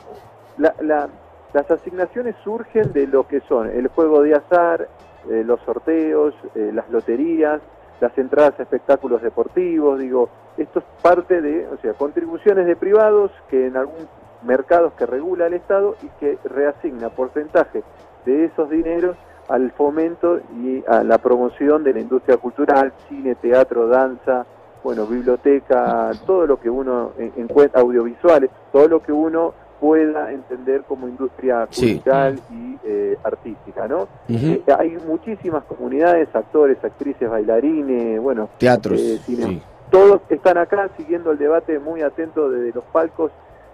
la- 0.58 0.76
la- 0.82 1.10
las 1.52 1.72
asignaciones 1.72 2.36
surgen 2.44 2.94
de 2.94 3.08
lo 3.08 3.28
que 3.28 3.40
son 3.42 3.72
el 3.72 3.88
juego 3.88 4.22
de 4.22 4.36
azar, 4.36 4.88
eh, 5.32 5.44
los 5.44 5.60
sorteos, 5.62 6.36
eh, 6.54 6.70
las 6.72 6.88
loterías, 6.92 7.60
las 8.00 8.16
entradas 8.20 8.54
a 8.60 8.64
espectáculos 8.64 9.24
deportivos, 9.24 9.98
digo, 9.98 10.30
esto 10.58 10.78
es 10.78 10.86
parte 11.02 11.42
de, 11.42 11.66
o 11.68 11.78
sea, 11.78 11.94
contribuciones 11.94 12.68
de 12.68 12.76
privados 12.76 13.32
que 13.50 13.66
en 13.66 13.78
algún 13.78 14.08
mercados 14.44 14.94
que 14.94 15.08
regula 15.08 15.48
el 15.48 15.56
Estado 15.56 15.96
y 16.04 16.08
que 16.20 16.38
reasigna 16.44 17.10
porcentaje 17.10 17.82
de 18.26 18.46
esos 18.46 18.70
dineros 18.70 19.18
al 19.50 19.72
fomento 19.72 20.40
y 20.64 20.84
a 20.88 21.04
la 21.04 21.18
promoción 21.18 21.84
de 21.84 21.94
la 21.94 22.00
industria 22.00 22.38
cultural, 22.38 22.94
cine, 23.10 23.36
teatro, 23.36 23.88
danza, 23.88 24.46
bueno, 24.84 25.06
biblioteca, 25.06 26.12
todo 26.26 26.46
lo 26.48 26.60
que 26.60 26.70
uno 26.70 27.12
en- 27.18 27.34
encuentra, 27.36 27.82
audiovisuales, 27.82 28.50
todo 28.72 28.88
lo 28.88 29.02
que 29.02 29.12
uno 29.12 29.54
pueda 29.80 30.32
entender 30.32 30.84
como 30.84 31.08
industria 31.08 31.68
Sí. 31.72 31.96
cultural 31.96 32.40
y 32.52 32.70
eh, 32.84 33.18
artística, 33.24 33.88
¿no? 33.88 34.08
Eh, 34.30 34.62
hay 34.78 34.98
muchísimas 35.08 35.64
comunidades, 35.66 36.28
actores, 36.34 36.78
actrices, 36.84 37.30
bailarines, 37.30 38.22
bueno, 38.22 38.50
Teatros. 38.58 39.00
eh, 39.00 39.20
cine. 39.26 39.44
sí. 39.46 39.62
todos 39.92 40.22
están 40.30 40.58
acá 40.60 40.88
siguiendo 40.98 41.32
el 41.32 41.38
debate 41.40 41.80
muy 41.80 42.02
atento 42.04 42.50
desde 42.50 42.72
los 42.74 42.84
palcos 42.86 43.32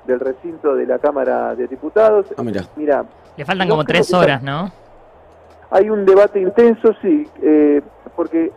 del 0.07 0.19
recinto 0.21 0.73
de 0.75 0.85
la 0.85 0.97
Cámara 0.99 1.53
de 1.55 1.67
Diputados. 1.67 2.25
Ah, 2.37 2.43
mira. 2.43 2.63
Mira, 2.77 3.03
Le 3.35 3.43
faltan 3.43 3.67
como 3.67 3.83
tres 3.83 4.13
horas, 4.13 4.41
¿no? 4.41 4.71
Hay 5.75 5.89
un 5.89 6.05
debate 6.05 6.39
intenso, 6.39 6.93
sí, 7.01 7.27
eh, 7.41 7.81
porque 8.15 8.49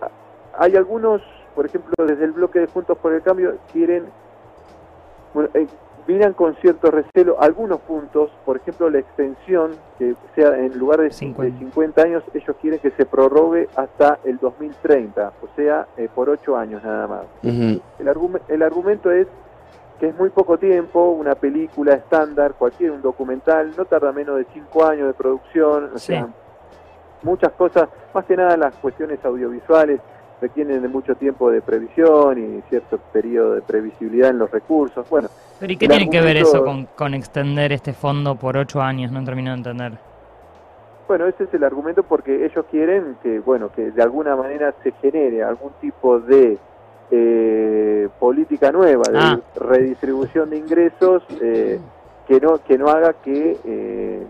hay 0.57 0.77
algunos, 0.77 1.21
por 1.57 1.67
ejemplo, 1.67 1.93
desde 2.07 2.25
el 2.25 2.31
bloque 2.31 2.61
de 2.61 2.69
Juntos 2.69 2.97
por 2.99 3.13
el 3.13 3.23
Cambio, 3.23 3.57
quieren, 3.73 4.05
bueno, 5.35 5.49
eh, 5.55 5.67
miran 6.07 6.33
con 6.33 6.55
cierto 6.57 6.93
recelo 6.93 7.37
algunos 7.41 7.81
puntos, 7.81 8.31
por 8.45 8.57
ejemplo, 8.59 8.89
la 8.89 9.01
extensión, 9.01 9.73
que 9.99 10.15
sea 10.37 10.57
en 10.59 10.79
lugar 10.79 11.01
de 11.01 11.11
50, 11.11 11.59
50. 11.59 11.59
50 11.59 12.03
años, 12.03 12.23
ellos 12.35 12.57
quieren 12.61 12.79
que 12.79 12.93
se 12.93 13.05
prorrogue 13.05 13.69
hasta 13.75 14.21
el 14.25 14.39
2030, 14.39 15.33
o 15.43 15.49
sea, 15.57 15.89
eh, 15.97 16.09
por 16.15 16.31
8 16.31 16.57
años 16.57 16.85
nada 16.85 17.09
más. 17.09 17.23
El, 17.43 17.83
argume- 18.07 18.41
el 18.47 18.63
argumento 18.63 19.11
es 19.11 19.27
que 19.99 20.07
es 20.11 20.17
muy 20.17 20.31
poco 20.31 20.57
tiempo, 20.57 21.11
una 21.11 21.35
película 21.35 21.95
estándar, 21.95 22.55
cualquier 22.57 22.93
un 22.93 23.03
documental, 23.03 23.73
no 23.77 23.87
tarda 23.87 24.13
menos 24.13 24.37
de 24.37 24.47
5 24.55 24.85
años 24.87 25.09
de 25.09 25.15
producción, 25.15 25.91
o 25.95 25.99
Sí. 25.99 26.13
sea, 26.13 26.29
muchas 27.23 27.53
cosas, 27.53 27.89
más 28.15 28.25
que 28.25 28.37
nada 28.37 28.57
las 28.57 28.75
cuestiones 28.77 29.25
audiovisuales 29.25 30.01
requieren 30.41 30.81
de 30.83 30.89
mucho 30.89 31.17
tiempo 31.17 31.51
de 31.51 31.61
previsión 31.61 32.39
y 32.39 32.63
cierto 32.69 32.99
periodo 33.13 33.55
de 33.57 33.63
previsibilidad 33.63 34.31
en 34.31 34.39
los 34.39 34.51
recursos. 34.51 35.09
Bueno, 35.11 35.29
Pero 35.59 35.73
¿y 35.73 35.77
qué 35.77 35.89
tiene 35.89 36.09
que 36.09 36.21
ver 36.21 36.37
eso 36.37 36.65
con, 36.65 36.87
con 36.95 37.15
extender 37.15 37.73
este 37.73 37.93
fondo 37.93 38.37
por 38.37 38.57
ocho 38.57 38.81
años? 38.81 39.11
No 39.11 39.25
termino 39.25 39.51
de 39.51 39.57
entender. 39.57 39.93
Bueno, 41.09 41.27
ese 41.27 41.45
es 41.45 41.55
el 41.55 41.65
argumento 41.65 42.03
porque 42.03 42.45
ellos 42.45 42.65
quieren 42.71 43.17
que, 43.23 43.41
bueno, 43.41 43.71
que 43.73 43.91
de 43.91 44.03
alguna 44.03 44.37
manera 44.37 44.75
se 44.85 44.93
genere 44.93 45.43
algún 45.43 45.73
tipo 45.81 46.21
de 46.21 46.59
eh, 47.11 48.09
política 48.21 48.71
nueva 48.71 49.05
de 49.11 49.19
Ah. 49.19 49.41
redistribución 49.57 50.51
de 50.51 50.59
ingresos 50.59 51.23
eh, 51.41 51.81
que 52.27 52.39
no 52.41 52.59
que 52.59 52.77
no 52.77 52.89
haga 52.91 53.15
que 53.15 53.57
eh, 53.65 54.23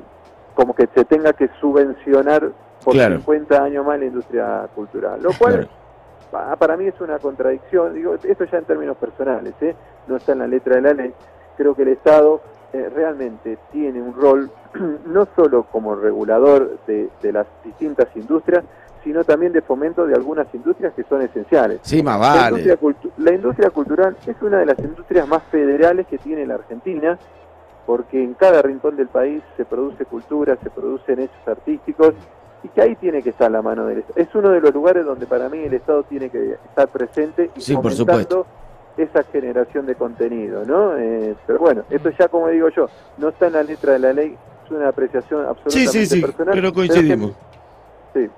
como 0.55 0.75
que 0.75 0.87
se 0.95 1.05
tenga 1.05 1.33
que 1.33 1.49
subvencionar 1.61 2.53
por 2.89 2.95
Claro. 2.95 3.17
50 3.17 3.63
años 3.65 3.85
más 3.85 3.99
la 3.99 4.07
industria 4.07 4.67
cultural, 4.75 5.21
lo 5.23 5.31
cual 5.39 5.69
Claro. 6.31 6.57
para 6.57 6.75
mí 6.79 6.87
es 6.87 6.99
una 7.03 7.19
contradicción, 7.19 7.93
digo, 7.93 8.15
esto 8.15 8.45
ya 8.45 8.57
en 8.57 8.65
términos 8.65 8.97
personales, 8.97 9.53
¿eh? 9.61 9.77
no 10.07 10.17
está 10.17 10.33
en 10.33 10.39
la 10.39 10.47
letra 10.47 10.77
de 10.77 10.81
la 10.81 10.95
ley, 10.95 11.13
creo 11.59 11.75
que 11.75 11.83
el 11.83 11.89
Estado 11.89 12.41
eh, 12.73 12.89
realmente 12.95 13.59
tiene 13.73 14.01
un 14.01 14.15
rol 14.15 14.51
no 15.07 15.29
solo 15.37 15.65
como 15.65 15.97
regulador 15.97 16.79
de, 16.87 17.11
de 17.21 17.31
las 17.33 17.47
distintas 17.63 18.07
industrias, 18.15 18.65
sino 19.05 19.23
también 19.23 19.53
de 19.53 19.61
fomento 19.61 20.07
de 20.07 20.15
algunas 20.15 20.47
industrias 20.55 20.95
que 20.95 21.03
son 21.05 21.21
esenciales. 21.21 21.81
Sí, 21.83 22.03
más 22.03 22.19
La, 22.19 22.27
vale. 22.29 22.49
industria 22.61 22.81
cultu- 22.81 23.11
la 23.19 23.33
industria 23.35 23.69
cultural 23.71 24.17
es 24.27 24.37
una 24.41 24.61
de 24.61 24.67
las 24.67 24.79
industrias 24.79 25.29
más 25.29 25.43
federales 25.51 26.07
que 26.07 26.17
tiene 26.17 26.47
la 26.47 26.55
Argentina, 26.55 27.19
porque 27.85 28.23
en 28.25 28.33
cada 28.33 28.63
rincón 28.63 28.97
del 28.97 29.09
país 29.09 29.43
se 29.59 29.67
produce 29.67 30.07
cultura, 30.07 30.57
se 30.63 30.71
producen 30.71 31.21
hechos 31.21 31.47
artísticos, 31.47 32.15
y 32.63 32.69
que 32.69 32.83
ahí 32.83 32.97
tiene 32.97 33.23
que 33.23 33.31
estar 33.31 33.51
la 33.51 33.63
mano 33.63 33.87
del 33.87 33.99
Estado. 33.99 34.21
Es 34.21 34.35
uno 34.35 34.51
de 34.51 34.61
los 34.61 34.73
lugares 34.75 35.05
donde 35.05 35.27
para 35.27 35.49
mí 35.49 35.59
el 35.59 35.75
Estado 35.75 36.03
tiene 36.05 36.29
que 36.31 36.53
estar 36.55 36.89
presente 36.89 37.51
y 37.57 37.61
Sí, 37.61 37.75
por 37.75 37.93
fomentando 37.93 38.47
esa 38.97 39.23
generación 39.25 39.87
de 39.87 39.95
contenido, 39.95 40.65
¿no? 40.65 40.97
Eh, 40.97 41.37
pero 41.47 41.61
bueno, 41.61 41.85
esto 41.89 42.11
ya 42.19 42.27
como 42.29 42.49
digo 42.49 42.69
yo, 42.71 42.89
no 43.19 43.29
está 43.29 43.47
en 43.47 43.53
la 43.53 43.63
letra 43.63 43.93
de 43.93 43.99
la 44.01 44.13
ley, 44.13 44.37
es 44.65 44.71
una 44.73 44.89
apreciación 44.89 45.47
absolutamente 45.47 45.91
sí, 45.93 46.07
sí, 46.07 46.21
personal. 46.21 46.55
pero 46.55 46.71
que- 46.71 46.75
coincidimos. 46.75 47.33
sí, 48.13 48.29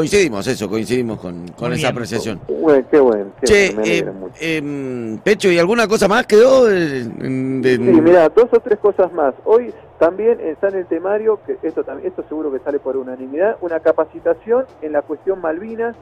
Coincidimos, 0.00 0.46
eso, 0.46 0.68
coincidimos 0.68 1.18
con, 1.18 1.48
con 1.56 1.72
esa 1.72 1.84
bien. 1.88 1.92
apreciación. 1.92 2.40
bueno, 2.60 2.86
qué 2.90 3.00
bueno, 3.00 3.26
qué 3.40 3.46
Che, 3.46 3.66
bueno, 3.74 3.80
me 3.80 3.82
alegra 3.88 4.10
eh, 4.10 4.12
mucho. 4.12 4.34
em, 4.40 5.18
Pecho, 5.24 5.50
¿y 5.50 5.58
alguna 5.58 5.88
cosa 5.88 6.06
más 6.06 6.26
quedó? 6.26 6.70
en- 6.70 7.62
de- 7.62 7.76
Sí, 7.76 7.80
mira, 8.02 8.28
dos 8.28 8.44
o 8.52 8.60
tres 8.60 8.78
cosas 8.78 9.10
más. 9.14 9.32
Hoy 9.46 9.72
también 9.98 10.38
está 10.40 10.68
en 10.68 10.74
el 10.74 10.84
temario, 10.86 11.40
que 11.46 11.56
esto 11.66 11.82
también, 11.82 12.08
esto 12.08 12.22
seguro 12.28 12.52
que 12.52 12.58
sale 12.58 12.78
por 12.78 12.98
unanimidad, 12.98 13.56
una 13.62 13.80
capacitación 13.80 14.66
en 14.82 14.92
la 14.92 15.00
cuestión 15.00 15.40
Malvinas. 15.40 15.96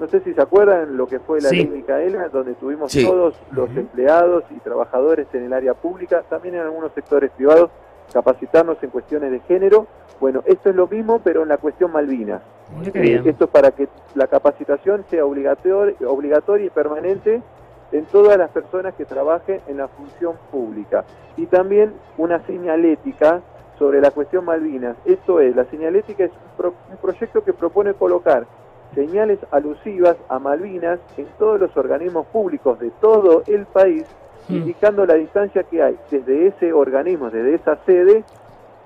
No 0.00 0.08
sé 0.08 0.20
si 0.20 0.32
se 0.32 0.40
acuerdan 0.40 0.96
lo 0.96 1.06
que 1.06 1.18
fue 1.20 1.42
la 1.42 1.50
Sí. 1.50 1.56
ley 1.56 1.66
Micaela, 1.66 2.28
donde 2.30 2.54
tuvimos 2.54 2.90
Sí. 2.90 3.04
todos 3.04 3.34
los 3.52 3.68
empleados 3.76 4.44
y 4.50 4.58
trabajadores 4.60 5.26
en 5.34 5.44
el 5.44 5.52
área 5.52 5.74
pública, 5.74 6.22
también 6.30 6.54
en 6.54 6.62
algunos 6.62 6.90
sectores 6.94 7.30
privados, 7.36 7.68
capacitarnos 8.12 8.82
en 8.82 8.90
cuestiones 8.90 9.30
de 9.30 9.40
género. 9.40 9.86
Bueno, 10.20 10.42
esto 10.46 10.70
es 10.70 10.76
lo 10.76 10.86
mismo, 10.86 11.20
pero 11.22 11.42
en 11.42 11.48
la 11.48 11.58
cuestión 11.58 11.92
Malvinas. 11.92 12.42
Eh, 12.94 13.22
esto 13.30 13.44
es 13.44 13.50
para 13.50 13.70
que 13.70 13.88
la 14.14 14.26
capacitación 14.26 15.04
sea 15.10 15.24
obligatoria, 15.24 15.94
obligatoria 16.06 16.66
y 16.66 16.70
permanente 16.70 17.42
en 17.92 18.04
todas 18.06 18.36
las 18.36 18.50
personas 18.50 18.94
que 18.94 19.04
trabajen 19.04 19.60
en 19.68 19.76
la 19.76 19.88
función 19.88 20.34
pública. 20.50 21.04
Y 21.36 21.46
también 21.46 21.92
una 22.16 22.40
señalética 22.46 23.40
sobre 23.78 24.00
la 24.00 24.10
cuestión 24.10 24.44
Malvinas. 24.46 24.96
Esto 25.04 25.38
es, 25.40 25.54
la 25.54 25.66
señalética 25.66 26.24
es 26.24 26.30
un, 26.30 26.56
pro- 26.56 26.74
un 26.90 26.96
proyecto 26.96 27.44
que 27.44 27.52
propone 27.52 27.92
colocar 27.94 28.46
señales 28.94 29.38
alusivas 29.50 30.16
a 30.28 30.38
Malvinas 30.38 30.98
en 31.18 31.26
todos 31.38 31.60
los 31.60 31.76
organismos 31.76 32.26
públicos 32.28 32.78
de 32.80 32.90
todo 33.00 33.42
el 33.46 33.66
país. 33.66 34.04
Indicando 34.48 35.04
la 35.06 35.14
distancia 35.14 35.62
que 35.64 35.82
hay 35.82 35.96
desde 36.10 36.48
ese 36.48 36.72
organismo, 36.72 37.30
desde 37.30 37.54
esa 37.54 37.76
sede, 37.86 38.24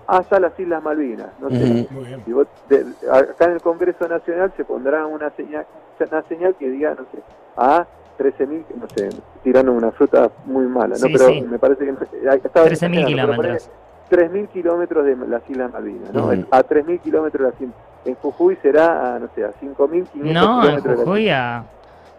hasta 0.06 0.40
las 0.40 0.58
Islas 0.58 0.82
Malvinas. 0.82 1.28
No 1.40 1.50
sé, 1.50 1.56
Ujú. 1.84 1.94
Muy 1.94 2.04
bien. 2.06 2.22
si 2.24 2.32
vos- 2.32 2.46
de- 2.68 2.86
acá 3.12 3.44
en 3.44 3.52
el 3.52 3.60
Congreso 3.60 4.08
Nacional 4.08 4.52
se 4.56 4.64
pondrá 4.64 5.06
una 5.06 5.30
señal, 5.30 5.66
una 6.10 6.22
señal 6.22 6.54
que 6.58 6.68
diga, 6.68 6.90
no 6.90 7.04
sé, 7.12 7.22
a 7.56 7.86
13.000, 8.18 8.64
no 8.80 8.86
sé, 8.94 9.08
tirando 9.42 9.72
una 9.72 9.90
fruta 9.92 10.30
muy 10.46 10.66
mala, 10.66 10.96
¿no? 11.00 11.06
Sí, 11.06 11.12
Pero 11.12 11.26
sí. 11.28 11.42
me 11.42 11.58
parece 11.58 11.84
que 11.84 12.28
ahí 12.28 12.40
estaba 12.44 12.66
13.000 12.66 12.72
exagerando, 12.72 12.96
pero 12.96 13.06
kilómetros. 13.06 13.70
ponele 14.10 14.28
3.000 14.28 14.48
kilómetros 14.48 15.04
de 15.04 15.16
las 15.28 15.48
Islas 15.50 15.72
Malvinas, 15.72 16.12
¿no? 16.12 16.24
Ujú. 16.26 16.44
A 16.50 16.62
3.000 16.62 16.98
kilómetros 17.00 17.42
de 17.46 17.50
las 17.52 17.60
Islas 17.60 17.76
En 18.04 18.14
Jujuy 18.16 18.56
será, 18.62 19.14
a, 19.14 19.18
no 19.18 19.28
sé, 19.34 19.44
a 19.44 19.52
5.500 19.52 20.32
No, 20.32 20.54
en 20.56 20.60
kilómetros 20.60 20.82
de 20.84 20.88
las 20.90 20.98
Jujuy 21.04 21.28
a 21.30 21.64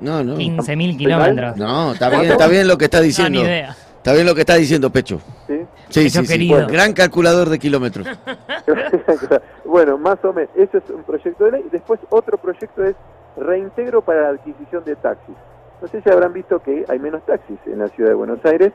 No, 0.02 0.24
no. 0.24 0.36
15.000 0.36 0.98
kilómetros. 0.98 1.58
No, 1.58 1.94
está 1.94 2.10
bien, 2.10 2.26
está 2.32 2.48
bien 2.48 2.68
lo 2.68 2.78
que 2.78 2.86
está 2.86 2.98
No, 2.98 3.04
diciendo. 3.04 3.40
ni 3.40 3.46
idea. 3.46 3.76
Está 3.98 4.14
bien 4.14 4.26
lo 4.26 4.34
que 4.34 4.42
está 4.42 4.56
diciendo 4.56 4.90
Pecho. 4.90 5.22
¿sí? 5.48 5.60
Sí, 5.90 6.04
Pecho 6.06 6.22
sí, 6.24 6.38
sí. 6.38 6.50
Gran 6.70 6.94
calculador 6.94 7.50
de 7.50 7.60
kilómetros. 7.60 8.08
bueno, 9.66 9.98
más 9.98 10.18
o 10.26 10.34
menos, 10.34 10.50
eso 10.56 10.78
es 10.80 10.84
un 10.90 11.04
proyecto 11.04 11.46
de 11.46 11.52
ley. 11.52 11.66
Después 11.72 12.00
otro 12.10 12.38
proyecto 12.38 12.84
es 12.84 12.96
reintegro 13.38 14.02
para 14.02 14.22
la 14.24 14.30
adquisición 14.30 14.84
de 14.84 14.96
taxis. 14.96 15.36
No 15.82 15.88
sé 15.88 16.02
si 16.02 16.10
habrán 16.10 16.34
visto 16.34 16.60
que 16.62 16.86
hay 16.88 17.00
menos 17.00 17.26
taxis 17.26 17.58
en 17.66 17.80
la 17.80 17.88
ciudad 17.90 18.10
de 18.10 18.16
Buenos 18.16 18.44
Aires, 18.46 18.72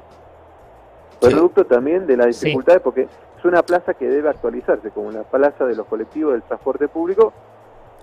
Sí. 1.20 1.28
producto 1.30 1.64
también 1.64 2.06
de 2.06 2.16
las 2.16 2.36
Sí. 2.36 2.46
dificultades, 2.46 2.82
porque 2.82 3.02
es 3.38 3.44
una 3.44 3.62
plaza 3.62 3.94
que 3.94 4.06
debe 4.06 4.28
actualizarse, 4.28 4.90
como 4.90 5.10
la 5.10 5.22
plaza 5.22 5.64
de 5.64 5.74
los 5.74 5.86
colectivos 5.86 6.34
del 6.34 6.42
transporte 6.42 6.88
público. 6.88 7.32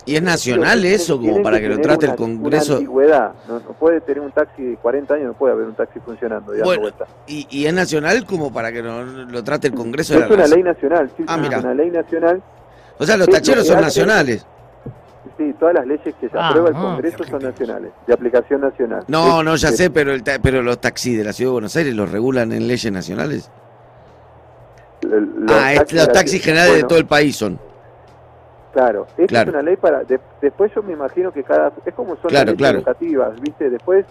¿Y 0.05 0.15
es 0.17 0.21
nacional 0.21 0.83
eso 0.83 1.17
como 1.19 1.41
para 1.41 1.59
que 1.61 1.69
lo 1.69 1.79
trate 1.79 2.07
el 2.07 2.15
Congreso? 2.15 2.73
Una 2.73 2.79
antigüedad, 2.79 3.31
no, 3.47 3.59
no 3.59 3.73
puede 3.73 4.01
tener 4.01 4.19
un 4.21 4.31
taxi 4.31 4.61
de 4.61 4.75
40 4.77 5.13
años, 5.13 5.27
no 5.27 5.33
puede 5.33 5.53
haber 5.53 5.65
un 5.67 5.75
taxi 5.75 5.99
funcionando 6.01 6.51
Bueno. 6.63 6.89
¿Y, 7.25 7.47
y 7.49 7.65
es 7.67 7.73
nacional 7.73 8.25
como 8.25 8.51
para 8.51 8.71
que 8.73 8.81
lo, 8.81 9.03
lo 9.05 9.43
trate 9.43 9.67
el 9.67 9.73
Congreso 9.73 10.13
de 10.13 10.19
Es 10.19 10.27
la 10.29 10.33
una 10.33 10.43
Nación? 10.43 10.55
ley 10.59 10.63
nacional, 10.73 11.11
sí, 11.15 11.23
Ah, 11.27 11.37
mira. 11.37 11.57
es 11.59 11.63
una 11.63 11.73
ley 11.73 11.89
nacional. 11.89 12.43
O 12.99 13.05
sea, 13.05 13.15
los 13.17 13.27
tacheros 13.29 13.65
son 13.65 13.79
nacionales. 13.81 14.45
Sí, 15.37 15.53
todas 15.57 15.73
las 15.75 15.87
leyes 15.87 16.13
que 16.19 16.29
se 16.29 16.37
Ah, 16.37 16.49
aprueba 16.49 16.67
el 16.69 16.75
Congreso 16.75 17.23
son 17.23 17.41
nacionales, 17.41 17.91
de 18.05 18.13
aplicación 18.13 18.61
nacional. 18.61 19.03
No, 19.07 19.39
Es- 19.39 19.45
no, 19.45 19.55
ya 19.55 19.69
es- 19.69 19.77
sé, 19.77 19.89
pero, 19.89 20.11
el 20.11 20.21
ta- 20.21 20.37
pero 20.41 20.61
los 20.61 20.79
taxis 20.81 21.17
de 21.17 21.23
la 21.23 21.31
Ciudad 21.33 21.49
de 21.49 21.53
Buenos 21.53 21.75
Aires 21.77 21.95
los 21.95 22.11
regulan 22.11 22.51
en 22.51 22.67
leyes 22.67 22.91
nacionales. 22.91 23.49
Los 25.01 25.51
ah, 25.51 25.71
es- 25.73 25.79
taxis 25.79 25.97
los 25.97 26.07
de 26.07 26.13
taxis 26.13 26.43
generales 26.43 26.75
de 26.75 26.83
todo 26.83 26.97
el 26.99 27.05
país 27.05 27.35
son. 27.35 27.57
Claro, 28.73 29.05
esta 29.11 29.27
Claro. 29.27 29.49
es 29.51 29.53
una 29.55 29.63
ley 29.63 29.75
para. 29.77 30.03
de- 30.03 30.19
después 30.41 30.73
yo 30.73 30.81
me 30.83 30.93
imagino 30.93 31.31
que 31.31 31.43
cada. 31.43 31.71
Es 31.85 31.93
como 31.93 32.15
son 32.17 32.29
Claro, 32.31 32.33
las 32.33 32.45
leyes 32.45 32.57
claro. 32.57 32.77
educativas, 32.79 33.39
¿viste? 33.39 33.69
Después 33.69 34.05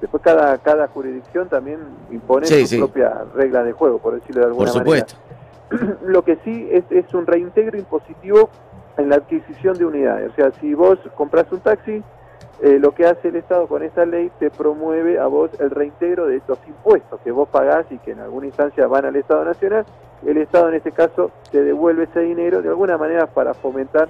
después 0.00 0.22
cada 0.22 0.58
cada 0.58 0.88
jurisdicción 0.88 1.48
también 1.48 1.78
impone 2.10 2.46
Sí, 2.46 2.60
sus 2.62 2.68
sí. 2.70 2.78
propias 2.78 3.32
reglas 3.34 3.64
de 3.64 3.72
juego, 3.72 3.98
por 3.98 4.14
decirlo 4.14 4.40
de 4.42 4.46
alguna 4.48 4.72
Por 4.72 4.84
manera. 4.84 5.06
supuesto. 5.06 5.96
Lo 6.06 6.22
que 6.22 6.36
sí 6.44 6.68
es, 6.70 6.84
es 6.90 7.14
un 7.14 7.26
reintegro 7.26 7.78
impositivo 7.78 8.50
en 8.96 9.08
la 9.08 9.16
adquisición 9.16 9.76
de 9.78 9.84
unidades. 9.84 10.30
O 10.32 10.34
sea, 10.34 10.50
si 10.60 10.74
vos 10.74 10.98
compras 11.14 11.46
un 11.52 11.60
taxi, 11.60 12.02
eh, 12.60 12.78
lo 12.80 12.90
que 12.92 13.06
hace 13.06 13.28
el 13.28 13.36
Estado 13.36 13.68
con 13.68 13.84
esta 13.84 14.04
ley 14.04 14.32
te 14.40 14.50
promueve 14.50 15.18
a 15.20 15.26
vos 15.26 15.50
el 15.60 15.70
reintegro 15.70 16.26
de 16.26 16.36
estos 16.38 16.58
impuestos 16.66 17.20
que 17.22 17.30
vos 17.30 17.48
pagás 17.48 17.86
y 17.90 17.98
que 17.98 18.10
en 18.12 18.18
alguna 18.20 18.46
instancia 18.46 18.86
van 18.88 19.04
al 19.04 19.14
Estado 19.14 19.44
Nacional. 19.44 19.84
El 20.26 20.38
Estado 20.38 20.68
en 20.68 20.74
este 20.74 20.92
caso 20.92 21.30
te 21.50 21.62
devuelve 21.62 22.04
ese 22.04 22.20
dinero 22.20 22.60
de 22.62 22.68
alguna 22.68 22.98
manera 22.98 23.26
para 23.26 23.54
fomentar 23.54 24.08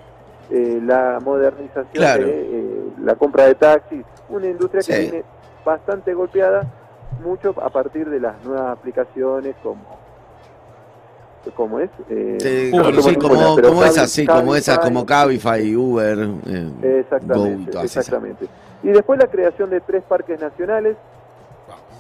eh, 0.51 0.81
la 0.85 1.19
modernización 1.23 1.85
Claro. 1.93 2.25
de 2.27 2.33
eh, 2.41 2.83
la 3.03 3.15
compra 3.17 3.45
de 3.45 3.55
taxis, 3.55 4.05
una 4.29 4.47
industria 4.47 4.83
que 4.83 4.99
viene 4.99 5.25
bastante 5.65 6.15
golpeada, 6.15 6.65
mucho 7.23 7.55
a 7.63 7.69
partir 7.69 8.09
de 8.09 8.21
las 8.21 8.43
nuevas 8.45 8.73
aplicaciones 8.79 9.55
como 9.63 9.99
como 11.55 11.81
es 11.81 11.89
eh, 12.11 12.71
Uber, 12.75 12.85
como, 12.95 13.03
sí, 13.03 13.17
como, 13.17 13.35
como 13.35 13.57
Cabify- 13.83 13.87
esas, 13.89 14.11
sí, 14.11 14.27
como 14.27 14.55
esas, 14.55 14.79
como 14.81 15.07
Cabify, 15.07 15.77
Uber, 15.77 16.19
eh, 16.47 16.71
Go 16.79 16.87
Exactamente, 16.87 17.71
esas. 17.71 17.85
exactamente. 17.85 18.47
Y 18.83 18.89
después 18.89 19.19
la 19.19 19.29
creación 19.29 19.71
de 19.71 19.81
tres 19.81 20.03
parques 20.03 20.39
nacionales 20.39 20.97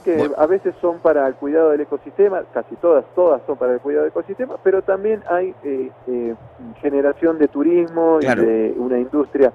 que 0.08 0.16
Bueno. 0.16 0.34
a 0.38 0.46
veces 0.46 0.74
son 0.80 1.00
para 1.00 1.26
el 1.26 1.34
cuidado 1.34 1.68
del 1.70 1.82
ecosistema, 1.82 2.42
casi 2.54 2.76
todas, 2.76 3.04
todas 3.14 3.42
son 3.46 3.58
para 3.58 3.74
el 3.74 3.80
cuidado 3.80 4.04
del 4.04 4.10
ecosistema, 4.10 4.56
pero 4.62 4.80
también 4.80 5.22
hay 5.28 5.54
eh, 5.62 5.90
eh, 6.06 6.34
generación 6.80 7.38
de 7.38 7.48
turismo 7.48 8.16
Claro. 8.20 8.42
y 8.42 8.46
de 8.46 8.74
una 8.78 8.98
industria 8.98 9.52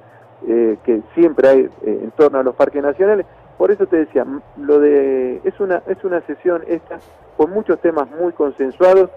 eh, 0.47 0.77
que 0.83 1.01
siempre 1.15 1.47
hay 1.49 1.59
eh, 1.61 1.99
en 2.03 2.11
torno 2.11 2.37
a 2.37 2.43
los 2.43 2.53
parques 2.53 2.83
nacionales. 2.83 3.25
Por 3.57 3.71
eso 3.71 3.87
te 3.87 3.97
decía, 3.97 4.25
lo 4.57 4.79
de 4.79 5.41
es 5.43 5.59
una 5.59 5.81
es 5.87 6.03
una 6.03 6.21
sesión 6.21 6.61
esta 6.67 6.99
con 7.35 7.49
muchos 7.49 7.79
temas 7.79 8.07
muy 8.11 8.31
consensuados, 8.33 9.09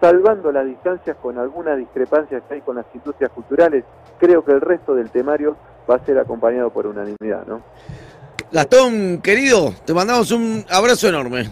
salvando 0.00 0.50
las 0.52 0.64
distancias 0.64 1.16
con 1.20 1.36
algunas 1.38 1.76
discrepancias 1.76 2.42
que 2.48 2.54
hay 2.54 2.60
con 2.62 2.76
las 2.76 2.86
industrias 2.94 3.30
culturales. 3.32 3.84
Creo 4.18 4.42
que 4.42 4.52
el 4.52 4.60
resto 4.62 4.94
del 4.94 5.10
temario 5.10 5.56
va 5.90 5.96
a 5.96 5.98
ser 6.00 6.18
acompañado 6.18 6.70
por 6.70 6.86
unanimidad, 6.86 7.46
¿no? 7.46 7.60
Gastón, 8.50 9.20
querido, 9.22 9.74
te 9.84 9.92
mandamos 9.92 10.30
un 10.30 10.64
abrazo 10.70 11.08
enorme. 11.08 11.50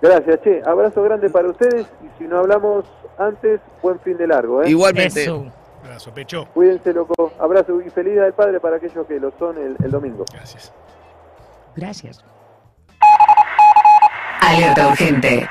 Gracias, 0.00 0.40
che. 0.42 0.62
Abrazo 0.64 1.02
grande 1.02 1.30
para 1.30 1.48
ustedes 1.48 1.86
y 2.02 2.18
si 2.18 2.28
no 2.28 2.38
hablamos 2.38 2.84
antes, 3.18 3.60
buen 3.82 3.98
fin 4.00 4.16
de 4.16 4.26
largo, 4.26 4.62
¿eh? 4.62 4.70
Igualmente. 4.70 5.22
Eso. 5.22 5.46
Abrazo, 5.82 6.12
pecho. 6.12 6.46
Cuídense, 6.54 6.92
loco. 6.92 7.32
Abrazo 7.38 7.80
y 7.80 7.90
feliz 7.90 8.12
Día 8.14 8.24
del 8.24 8.32
Padre 8.32 8.60
para 8.60 8.76
aquellos 8.76 9.06
que 9.06 9.18
lo 9.18 9.32
son 9.38 9.56
el, 9.56 9.76
el 9.82 9.90
domingo. 9.90 10.24
Gracias. 10.32 10.72
Gracias. 11.74 12.24
Alerta 14.40 14.88
urgente. 14.88 15.48